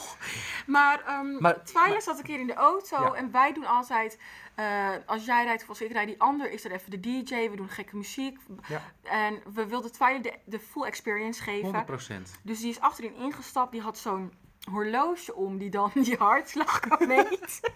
[0.65, 1.01] Maar,
[1.39, 3.13] Maar- Twyla zat een keer in de auto Ja.
[3.13, 4.19] en wij doen altijd,
[4.55, 4.65] eh,
[5.05, 7.55] als jij rijdt of als ik rijd, die ander is er even de DJ, we
[7.55, 8.37] doen gekke muziek.
[8.67, 8.81] Ja.
[9.03, 11.73] En we wilden Twyla de, de full experience geven.
[11.73, 12.39] 100%.
[12.43, 14.33] Dus die is achterin ingestapt, die had zo'n
[14.71, 17.71] horloge om die dan je hartslag kan meten.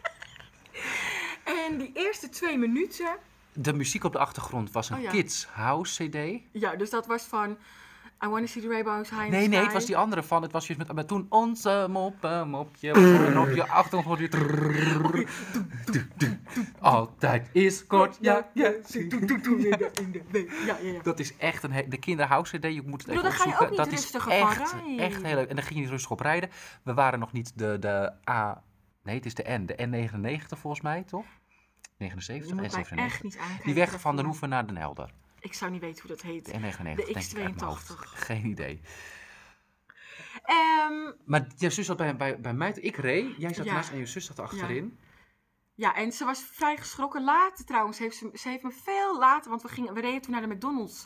[1.43, 3.17] en die eerste twee minuten,
[3.53, 5.09] De muziek op de achtergrond was een Oh ja.
[5.09, 6.41] Kids House CD.
[6.51, 7.57] ja, dus dat was van
[8.23, 9.63] I Wanna See the Rainbows High Nee, nee, Sky.
[9.63, 10.41] het was die andere van.
[10.41, 12.91] Het was juist met, met toen onze moppen, mopje.
[12.91, 15.27] En op je achtergrond je.
[16.79, 18.17] Altijd is kort.
[18.21, 18.73] Ja, ja.
[21.03, 22.63] Dat is echt een de kinderhouse CD.
[22.63, 23.79] Je moet het even daar ga je opzoeken.
[23.85, 25.49] ook niet van echt, echt heel leuk.
[25.49, 26.49] En dan ging je niet rustig op rijden.
[26.83, 28.63] We waren nog niet de, de A.
[29.03, 29.65] Nee, het is de N.
[29.65, 31.25] De N99 volgens mij, toch?
[32.03, 33.11] 79 Je moet mij N97.
[33.11, 33.65] echt niet aankijken.
[33.65, 34.25] Die weg van Den.
[34.25, 35.13] Hoeven naar Den Helder.
[35.39, 36.45] Ik zou niet weten hoe dat heet.
[36.45, 37.89] De N99, De denk ik uit mijn hoofd.
[37.91, 37.95] X82.
[38.25, 38.81] Geen idee.
[40.43, 42.71] Ehm, Maar je zus zat bij, bij, bij mij.
[42.71, 43.73] Ik reed, jij zat Ja.
[43.73, 44.99] naast en je zus zat achterin.
[45.75, 47.23] ja, en ze was vrij geschrokken.
[47.23, 50.31] Later trouwens, heeft ze, ze heeft me veel later, want we, gingen, we reden toen
[50.31, 51.05] naar de McDonald's.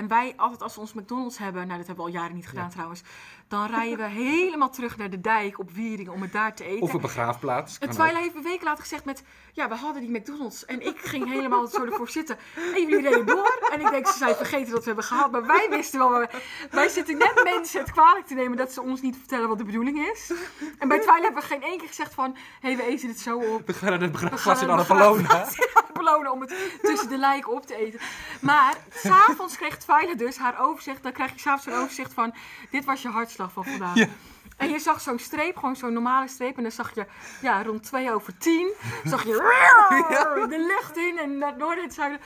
[0.00, 2.48] En wij, altijd als we ons McDonald's hebben, nou dat hebben we al jaren niet
[2.48, 2.70] gedaan Ja.
[2.70, 3.02] trouwens,
[3.48, 6.82] dan rijden we helemaal terug naar de dijk op Wieringen om het daar te eten.
[6.82, 7.78] Of een begraafplaats.
[7.78, 9.22] En kan Twyla heeft een week later gezegd met...
[9.52, 10.64] Ja, we hadden die McDonald's.
[10.64, 12.38] En ik ging helemaal zo ervoor zitten.
[12.74, 13.68] En jullie reden door.
[13.72, 15.30] En ik denk, ze zijn vergeten dat we hebben gehad.
[15.30, 16.10] Maar wij wisten wel...
[16.10, 16.30] maar
[16.70, 18.56] Wij zitten net mensen het kwalijk te nemen...
[18.56, 20.32] dat ze ons niet vertellen wat de bedoeling is.
[20.78, 22.36] En bij Twyla hebben we geen één keer gezegd van...
[22.60, 23.66] Hé, hey, we eten het zo op.
[23.66, 25.46] We gaan naar de begraafplaats in Annapolona.
[25.92, 28.00] Annapolona om het tussen de lijken op te eten.
[28.40, 31.02] Maar s'avonds kreeg Twyla dus haar overzicht.
[31.02, 32.34] Dan krijg je s'avonds een overzicht van...
[32.70, 33.94] Dit was je hartslag van vandaag.
[33.94, 34.08] Ja.
[34.56, 36.56] En je zag zo'n streep, gewoon zo'n normale streep.
[36.56, 37.06] En dan zag je,
[37.42, 38.72] ja, rond 2 over 10,
[39.04, 39.32] zag je
[40.50, 42.20] de lucht in en naar noorden en het zuiden.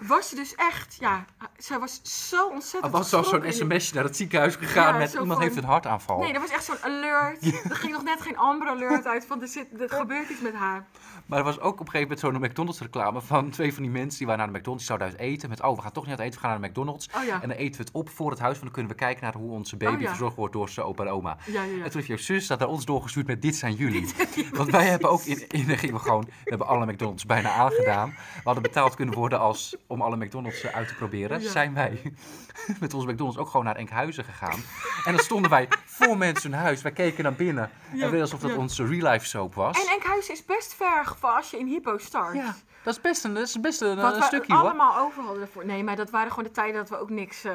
[0.00, 1.24] Was ze dus echt, ja,
[1.56, 5.32] zij was zo Er ontzettend was zo'n sms'je naar het ziekenhuis gegaan Ja, met iemand
[5.32, 6.18] van- heeft een hartaanval.
[6.18, 7.42] Nee, dat was echt zo'n alert.
[7.70, 10.54] Er ging nog net geen Amber alert uit van er, zit, er gebeurt iets met
[10.54, 10.86] haar.
[11.26, 13.92] Maar er was ook op een gegeven moment zo'n McDonald's reclame van twee van die
[13.92, 15.48] mensen die waren naar de McDonald's, die zouden uit eten.
[15.48, 17.08] Met, oh, we gaan toch niet uit eten, we gaan naar de McDonald's.
[17.16, 18.98] Oh ja, En dan eten we het op voor het huis, want dan kunnen we
[18.98, 20.08] kijken naar hoe onze baby Oh ja.
[20.08, 21.36] verzorgd wordt door zijn opa en oma.
[21.46, 21.62] ja, ja.
[21.62, 21.74] ja.
[21.76, 24.14] En toen heeft jouw zus dat naar ons doorgestuurd met dit zijn jullie.
[24.52, 28.08] Want wij hebben ook in, in gingen we gewoon, we hebben alle McDonald's bijna aangedaan.
[28.34, 31.40] We hadden betaald kunnen worden als, om alle McDonald's eh, uit te proberen.
[31.42, 31.50] Ja.
[31.50, 32.02] Zijn wij
[32.80, 34.62] met onze McDonald's ook gewoon naar Enkhuizen gegaan.
[35.04, 36.82] En dan stonden wij voor mensen hun huis.
[36.82, 37.70] Wij keken naar binnen.
[37.92, 39.84] Ja, En weer alsof dat onze real life soap was.
[39.86, 42.34] En Enkhuizen is best ver voor als je in Hypo start.
[42.34, 44.62] ja, dat is best een, dat is best een, Wat een we stukje hoor.
[44.62, 45.66] allemaal over hadden ervoor.
[45.66, 47.52] Nee, maar dat waren gewoon de tijden dat we ook niks, eh,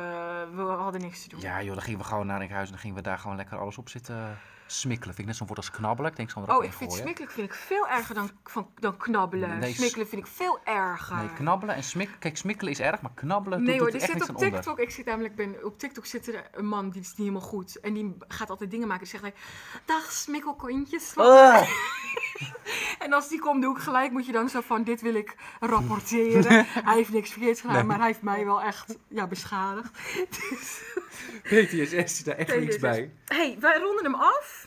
[0.55, 1.39] we hadden niks te doen.
[1.39, 3.57] Ja joh, dan gingen we gewoon naar Enkhuizen en dan gingen we daar gewoon lekker
[3.57, 4.37] alles op zitten
[4.71, 6.11] Smikkelen vind ik net zo'n woord als knabbelen.
[6.11, 7.03] Ik denk, er ook Oh, ik vind gooien.
[7.05, 9.59] smikkelen vind ik veel erger dan, van, dan knabbelen.
[9.59, 11.15] Nee, smikkelen vind ik veel erger.
[11.15, 12.19] Nee, knabbelen en smikkelen.
[12.19, 14.29] Kijk, smikkelen is erg, maar knabbelen Nee doet, hoor, doet er er echt zit niks
[14.29, 14.61] op onder.
[14.61, 17.41] TikTok, ik zit namelijk, ben, op TikTok zit er een man die is niet helemaal
[17.41, 17.79] goed.
[17.79, 19.07] En die gaat altijd dingen maken.
[19.09, 19.43] Dan zegt hij,
[19.85, 21.13] dag smikkelkontjes.
[22.99, 25.35] En als die komt, doe ik gelijk, moet je dan zo van, dit wil ik
[25.59, 26.65] rapporteren.
[26.87, 27.83] hij heeft niks verkeerd gedaan, Nee.
[27.83, 29.91] maar hij heeft mij wel echt ja, beschadigd.
[30.49, 30.81] Dus,
[31.43, 33.13] PTSS is daar echt niks bij.
[33.25, 34.58] hey, wij ronden hem af.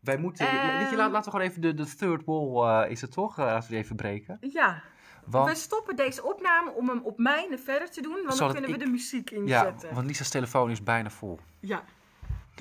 [0.00, 0.78] Wij moeten, Ehm.
[0.78, 3.38] weet je, laat, laten we gewoon even de, de third wall, eh, is het toch,
[3.38, 4.38] eh, als we die even breken.
[4.40, 4.82] Ja,
[5.26, 8.70] Want, we stoppen deze opname om hem op mijne verder te doen, want dan kunnen
[8.70, 9.94] we de muziek ja, inzetten.
[9.94, 11.40] want Lisa's telefoon is bijna vol.
[11.60, 11.82] Ja.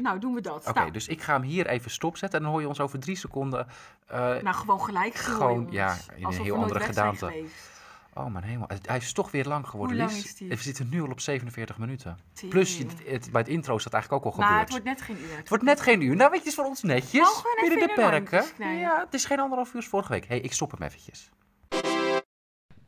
[0.02, 0.68] Nou, doen we dat.
[0.68, 3.00] Oké, nou, dus ik ga hem hier even stopzetten en dan hoor je ons over
[3.00, 3.68] drie seconden.
[4.08, 7.44] eh, nou, gewoon gelijk Gewoon, ja, in een heel andere gedaante.
[8.20, 10.50] Oh mijn hemel, hij is toch weer lang geworden, Hoe lang is die?
[10.50, 12.18] We zitten nu al op 47 minuten.
[12.50, 14.74] Plus, het, bij het intro is dat eigenlijk ook al Maar gebeurd.
[14.74, 15.38] het wordt net geen uur.
[15.38, 16.16] Het wordt net geen uur.
[16.16, 17.44] Nou, weet je, het is voor ons netjes.
[17.62, 18.44] Binnen de perken.
[18.58, 20.22] Ja, het is geen anderhalf uur als vorige week.
[20.24, 21.30] Hé, hey, ik stop hem eventjes.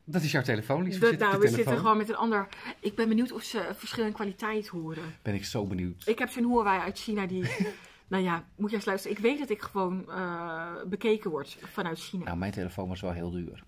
[0.04, 0.98] Dat is jouw telefoon, Lies.
[0.98, 2.48] Dat, nou, we zitten gewoon met een ander.
[2.80, 5.02] Ik ben benieuwd of ze verschil in kwaliteit horen.
[5.22, 6.02] Ben ik zo benieuwd.
[6.06, 7.50] Ik heb zo'n Huawei uit China die.
[8.08, 9.16] nou ja, moet je eens luisteren.
[9.16, 12.24] Ik weet dat ik gewoon eh, bekeken word vanuit China.
[12.24, 13.62] Nou, mijn telefoon was wel heel duur.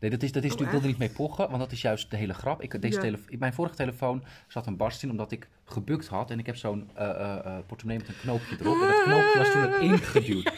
[0.00, 1.80] Nee, dat is, dat is, Oh, ik wil er niet mee pochen, want dat is
[1.80, 2.62] juist de hele grap.
[2.62, 3.00] Ik, deze Ja.
[3.02, 6.30] telefo- mijn vorige telefoon zat een barst in omdat ik gebukt had.
[6.30, 8.74] En ik heb zo'n eh, eh, eh, portemonnee met een knoopje erop.
[8.80, 10.52] En dat knoopje was toen erin geduwd.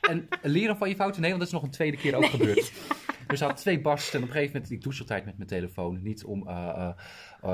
[0.00, 2.72] En leren van je fouten, nee, want dat is nog een tweede keer ook gebeurd.
[3.26, 5.48] Dus ik had twee barsten en op een gegeven moment, ik douche altijd met mijn
[5.48, 6.02] telefoon.
[6.02, 6.44] Niet om,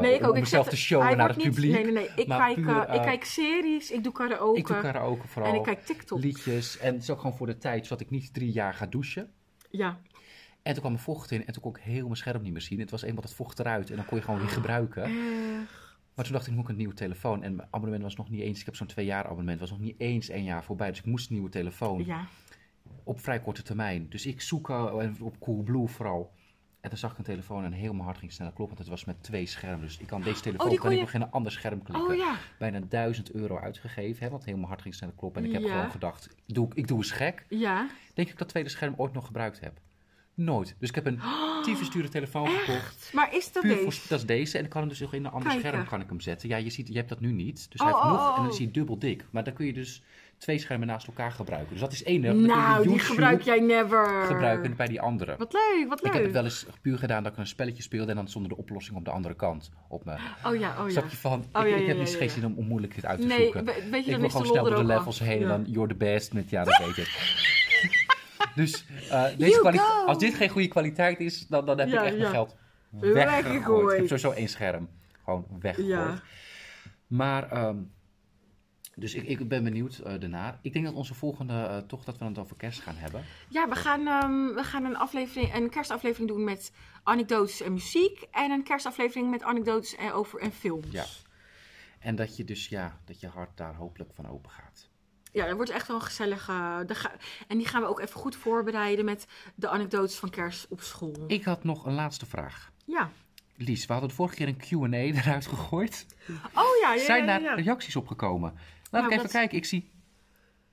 [0.01, 0.35] nee, ik om ook.
[0.35, 1.72] Ik mezelf zet- te showen naar het niet- publiek.
[1.72, 2.09] Nee, nee, nee.
[2.16, 4.59] Ik, kijk, puur, ik kijk series, ik doe karaoke.
[4.59, 5.51] Ik doe karaoke vooral.
[5.53, 6.18] en ik kijk TikTok.
[6.20, 6.78] liedjes.
[6.78, 9.30] En het is ook gewoon voor de tijd, zodat ik niet drie jaar ga douchen.
[9.70, 9.99] Ja.
[10.62, 12.60] En toen kwam er vocht in en toen kon ik heel mijn scherm niet meer
[12.60, 12.80] zien.
[12.80, 15.10] Het was eenmaal het vocht eruit en dan kon je gewoon weer gebruiken.
[16.14, 17.42] Maar toen dacht ik, moet ik een nieuwe telefoon.
[17.42, 19.80] En mijn abonnement was nog niet eens, ik heb zo'n twee jaar abonnement, was nog
[19.80, 20.88] niet eens één jaar voorbij.
[20.88, 22.26] Dus ik moest een nieuwe telefoon ja.
[23.04, 24.06] op vrij korte termijn.
[24.08, 26.32] Dus ik zoek eh, op Coolblue vooral.
[26.80, 28.98] En toen zag ik een telefoon en heel mijn hart ging sneller kloppen, want het
[28.98, 29.80] was met twee schermen.
[29.80, 32.10] Dus ik kan deze telefoon Oh, die kan ik nog in een ander scherm klikken.
[32.10, 32.36] Oh ja.
[32.58, 35.42] Bijna 1000 euro uitgegeven, hè, want heel mijn hart ging sneller kloppen.
[35.42, 37.46] En ik heb gewoon gedacht, doe, ik doe eens gek.
[37.48, 37.88] Ja.
[38.14, 39.80] Denk ik dat tweede scherm ooit nog gebruikt heb?
[40.35, 40.74] Nooit.
[40.78, 41.20] Dus ik heb een
[41.64, 43.11] tyfus dure telefoon gekocht.
[43.12, 43.76] Maar is dat deze?
[43.83, 44.59] voor, dat is deze.
[44.59, 45.68] En ik kan hem dus nog in een ander Kijken.
[45.68, 46.49] scherm kan ik hem zetten.
[46.49, 47.70] Ja, je ziet, je hebt dat nu niet.
[47.70, 48.53] Dus Oh, hij heeft oh, nog, oh, en dan oh.
[48.53, 49.24] is hij dubbel dik.
[49.30, 50.03] Maar dan kun je dus
[50.39, 51.70] twee schermen naast elkaar gebruiken.
[51.70, 52.22] Dus dat is één.
[52.22, 54.24] Dan je Nou, die gebruik jij never.
[54.26, 55.37] gebruiken bij die andere.
[55.39, 56.11] Wat leuk, wat leuk.
[56.12, 58.49] Ik heb het wel eens puur gedaan dat ik een spelletje speelde en dan stond
[58.49, 60.12] de oplossing op de andere kant op me.
[60.12, 60.91] Oh ja, oh ja.
[60.91, 62.66] Snap je van, Oh, ik, ja, ik ja, heb niet ja, geen zin om, om
[62.66, 63.64] moeilijk dit uit te Nee, zoeken.
[63.64, 65.89] we- weet je, ik dan wil gewoon snel door de levels heen en dan you're
[65.89, 67.41] the best met ja, dat weet ik.
[68.55, 72.14] Dus eh, deze als dit geen goede kwaliteit is, dan, dan heb Ja, ik echt
[72.14, 72.20] ja.
[72.20, 72.57] mijn geld
[72.90, 73.45] Weggegooid.
[73.45, 73.93] weggegooid.
[73.93, 74.88] Ik heb sowieso één scherm.
[75.24, 75.88] Gewoon weggegooid.
[75.90, 76.22] Ja.
[77.07, 77.76] Maar, ehm,
[78.95, 80.59] dus ik, ik ben benieuwd eh daarna.
[80.62, 83.24] Ik denk dat onze volgende, eh, toch dat we het over kerst gaan hebben.
[83.49, 86.72] Ja, we gaan, ehm, we gaan een, aflevering, een kerstaflevering doen met
[87.03, 88.26] anekdotes en muziek.
[88.30, 90.90] En een kerstaflevering met anekdotes en, over, en films.
[90.90, 91.05] Ja.
[91.99, 94.90] En dat je dus, ja, dat je hart daar hopelijk van open gaat.
[95.33, 96.85] Ja, dat wordt echt wel een gezellige...
[96.89, 97.12] ga-
[97.49, 101.24] en die gaan we ook even goed voorbereiden met de anekdotes van kerst op school.
[101.26, 102.70] Ik had nog een laatste vraag.
[102.85, 103.11] Ja.
[103.57, 106.07] Lies, we hadden de vorige keer een Q&A eruit gegooid.
[106.55, 107.55] Oh ja, ja, Zijn daar ja.
[107.55, 108.53] reacties op gekomen?
[108.91, 109.57] Laat Nou, ik even kijken.
[109.57, 109.91] Ik zie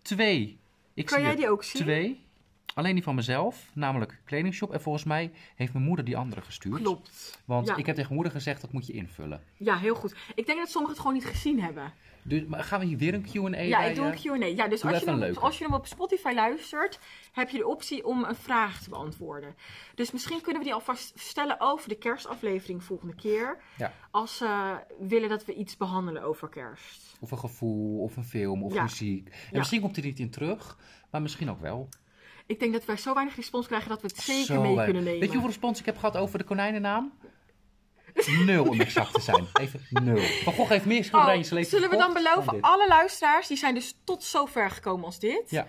[0.02, 0.60] twee.
[0.94, 1.82] Ik Kan zie jij die ook zien?
[1.82, 2.28] Twee.
[2.74, 4.72] Alleen die van mezelf, namelijk kledingshop.
[4.74, 6.82] En volgens mij heeft mijn moeder die andere gestuurd.
[6.82, 7.40] Klopt.
[7.46, 7.76] Want Ja.
[7.76, 9.42] ik heb tegen moeder gezegd, dat moet je invullen.
[9.58, 10.16] Ja, heel goed.
[10.36, 11.94] Ik denk dat sommigen het gewoon niet gezien hebben.
[12.22, 14.22] Dus maar gaan we hier weer een Q&A Ja, ik doe een eh?
[14.22, 14.46] Q&A.
[14.46, 17.00] Ja, dus als je, hem als je hem op Spotify luistert,
[17.32, 19.56] heb je de optie om een vraag te beantwoorden.
[19.96, 23.58] Dus misschien kunnen we die alvast stellen over de kerstaflevering volgende keer.
[23.78, 23.94] Ja.
[24.12, 27.18] Als ze willen dat we iets behandelen over kerst.
[27.20, 28.82] Of een gevoel, of een film, of Ja.
[28.82, 29.28] muziek.
[29.52, 30.78] En misschien komt hij niet in terug,
[31.10, 31.90] maar misschien ook wel.
[32.50, 35.04] Ik denk dat wij zo weinig respons krijgen dat we het zeker Zo mee kunnen
[35.04, 35.20] nemen.
[35.20, 37.14] Weet je hoeveel respons ik heb gehad over de konijnennaam?
[38.46, 39.48] Nul om exact te zijn.
[39.54, 40.18] Even nul.
[40.44, 43.48] Van Gogh heeft meer schilderijen in Oh, zijn leven zullen we dan beloven, alle luisteraars,
[43.48, 45.44] die zijn dus tot zover gekomen als dit.
[45.50, 45.68] Ja,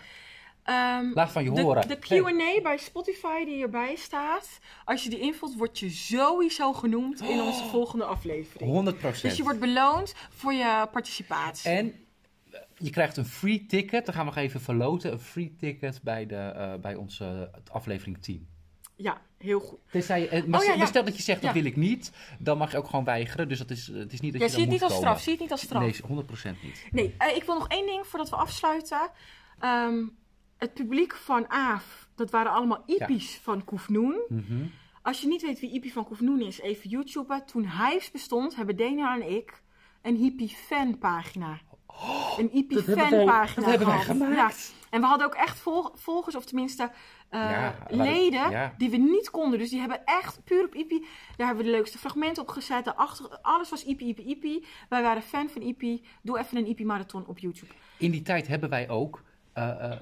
[0.63, 1.89] Ehm, laat van je de, horen.
[1.89, 6.73] de Hey, Q&A bij Spotify die erbij staat, als je die invult, word je sowieso
[6.73, 8.71] genoemd in onze volgende aflevering.
[8.71, 9.23] 100%.
[9.23, 11.71] Dus je wordt beloond voor je participatie.
[11.71, 11.95] En
[12.81, 14.05] je krijgt een free ticket.
[14.07, 15.13] Dan gaan we nog even verloten.
[15.13, 18.49] Een free ticket bij, de, eh, bij onze aflevering 10.
[18.97, 19.79] Ja, heel goed.
[19.91, 20.79] Tenzij je, eh, maar Oh, ja, ja.
[20.79, 21.61] maar stel dat je zegt dat Ja.
[21.61, 23.49] wil ik niet, dan mag je ook gewoon weigeren.
[23.49, 25.07] Dus dat is, het is niet dat je zie dan het niet als komen.
[25.09, 25.21] straf.
[25.23, 25.83] Zie het niet als straf.
[25.83, 26.87] Nee, 100% niet.
[26.91, 29.11] Nee, eh, ik wil nog één ding voordat we afsluiten.
[29.59, 30.05] Ehm,
[30.57, 34.21] het publiek van AAF, dat waren allemaal Ipi's van Koefnoen.
[34.29, 34.65] Mhm.
[35.03, 37.47] Als je niet weet wie Ipi van Koefnoen is, even YouTuben.
[37.47, 39.63] Toen Hives bestond, hebben Dana en ik
[40.03, 41.61] een hippie fanpagina
[42.39, 44.73] een IP fanpagina dat hebben wij gemaakt.
[44.73, 44.79] Ja.
[44.91, 46.91] En we hadden ook echt vol- volgers, of tenminste
[47.29, 48.75] eh, Ja, leden, ja.
[48.79, 49.59] die we niet konden.
[49.59, 50.91] Dus die hebben echt puur op IP,
[51.37, 52.85] daar hebben we de leukste fragmenten op gezet.
[52.85, 54.65] Daarachter, alles was IP, IP, IP.
[54.89, 56.07] Wij waren fan van IP.
[56.23, 57.73] Doe even een IP-marathon op YouTube.
[57.97, 59.23] In die tijd hebben wij ook,
[59.53, 59.99] eh, eh,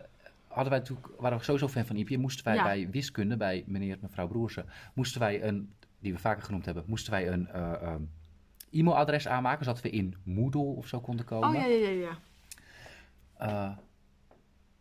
[0.49, 2.11] hadden wij natuurlijk, waren we sowieso fan van IP.
[2.11, 6.18] En moesten wij bij wiskunde, bij meneer en mevrouw Broersen, moesten wij een, die we
[6.18, 8.03] vaker genoemd hebben, moesten wij een eh, ehm,
[8.70, 11.48] e-mailadres aanmaken, zodat we in Moodle of zo konden komen.
[11.48, 12.18] Oh ja, ja, ja, ja.
[13.38, 13.76] Eh,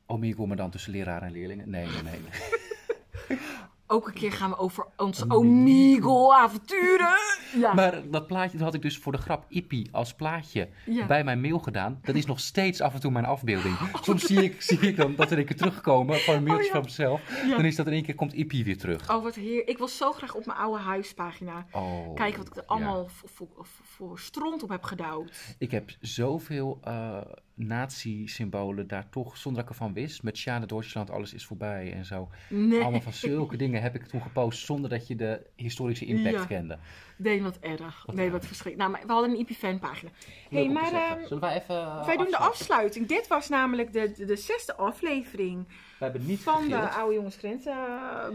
[0.05, 1.69] Omegle, maar dan tussen leraar en leerlingen.
[1.69, 3.39] Nee, nee, nee.
[3.89, 7.17] Ook een keer gaan we over ons Omegle-avonturen.
[7.55, 7.73] Ja.
[7.73, 11.05] Maar dat plaatje dat had ik dus voor de grap Ippie als plaatje Ja.
[11.05, 11.99] bij mijn mail gedaan.
[12.03, 13.75] Dat is nog steeds af en toe mijn afbeelding.
[14.01, 16.73] Soms zie ik, zie ik dan dat er een keer terugkomen van een mailtje Oh,
[16.73, 16.73] ja.
[16.75, 17.21] van mezelf.
[17.49, 19.11] Dan is dat in één keer komt Ippie weer terug.
[19.11, 19.67] Oh, wat heer.
[19.67, 23.29] Ik wil zo graag op mijn oude huispagina Oh, kijken wat ik er allemaal voor,
[23.33, 25.55] voor, voor stront op heb gedouwd.
[25.57, 27.17] Ik heb zoveel eh
[27.57, 30.23] nazi-symbolen daar toch, zonder dat ik ervan wist.
[30.23, 32.29] Met Sjane Duitsland, alles is voorbij en zo.
[32.49, 32.81] Nee.
[32.81, 36.45] Allemaal van zulke dingen heb ik toen gepost zonder dat je de historische impact Ja.
[36.45, 36.77] kende.
[37.17, 38.03] Nee, wat erg.
[38.05, 38.33] Wat nee, erg.
[38.33, 38.77] wat verschrikkelijk.
[38.77, 40.11] Nou, maar we hadden een IP-fanpagina.
[40.49, 43.07] Leuk hey, maar ehm, Zullen wij even eh, wij doen de afsluiting.
[43.07, 46.89] Dit was namelijk de, de, de zesde aflevering We hebben niet van de.
[46.89, 47.75] Oude Jongens Grens eh,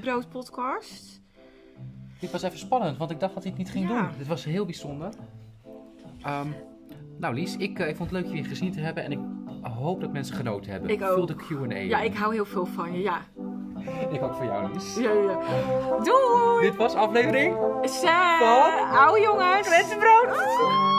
[0.00, 1.20] Brood podcast.
[2.18, 4.00] Dit was even spannend, want ik dacht dat ik het niet ging Ja.
[4.06, 4.18] doen.
[4.18, 5.12] Dit was heel bijzonder.
[6.22, 6.48] Ehm,
[7.22, 9.18] nou Lies, ik, eh, ik vond het leuk je weer gezien te hebben en ik
[9.62, 10.90] hoop dat mensen genoten hebben.
[10.90, 11.26] Ik ook.
[11.26, 11.76] de Q&A.
[11.76, 13.02] Ja, ik hou heel veel van je.
[13.02, 13.20] Ja.
[14.14, 14.96] ik ook voor jou Lies.
[14.96, 15.38] Ja, ja.
[16.02, 16.60] Doei!
[16.60, 18.10] Dit was aflevering Zes.
[18.94, 19.68] Oude jongens.
[19.68, 20.91] Met brood.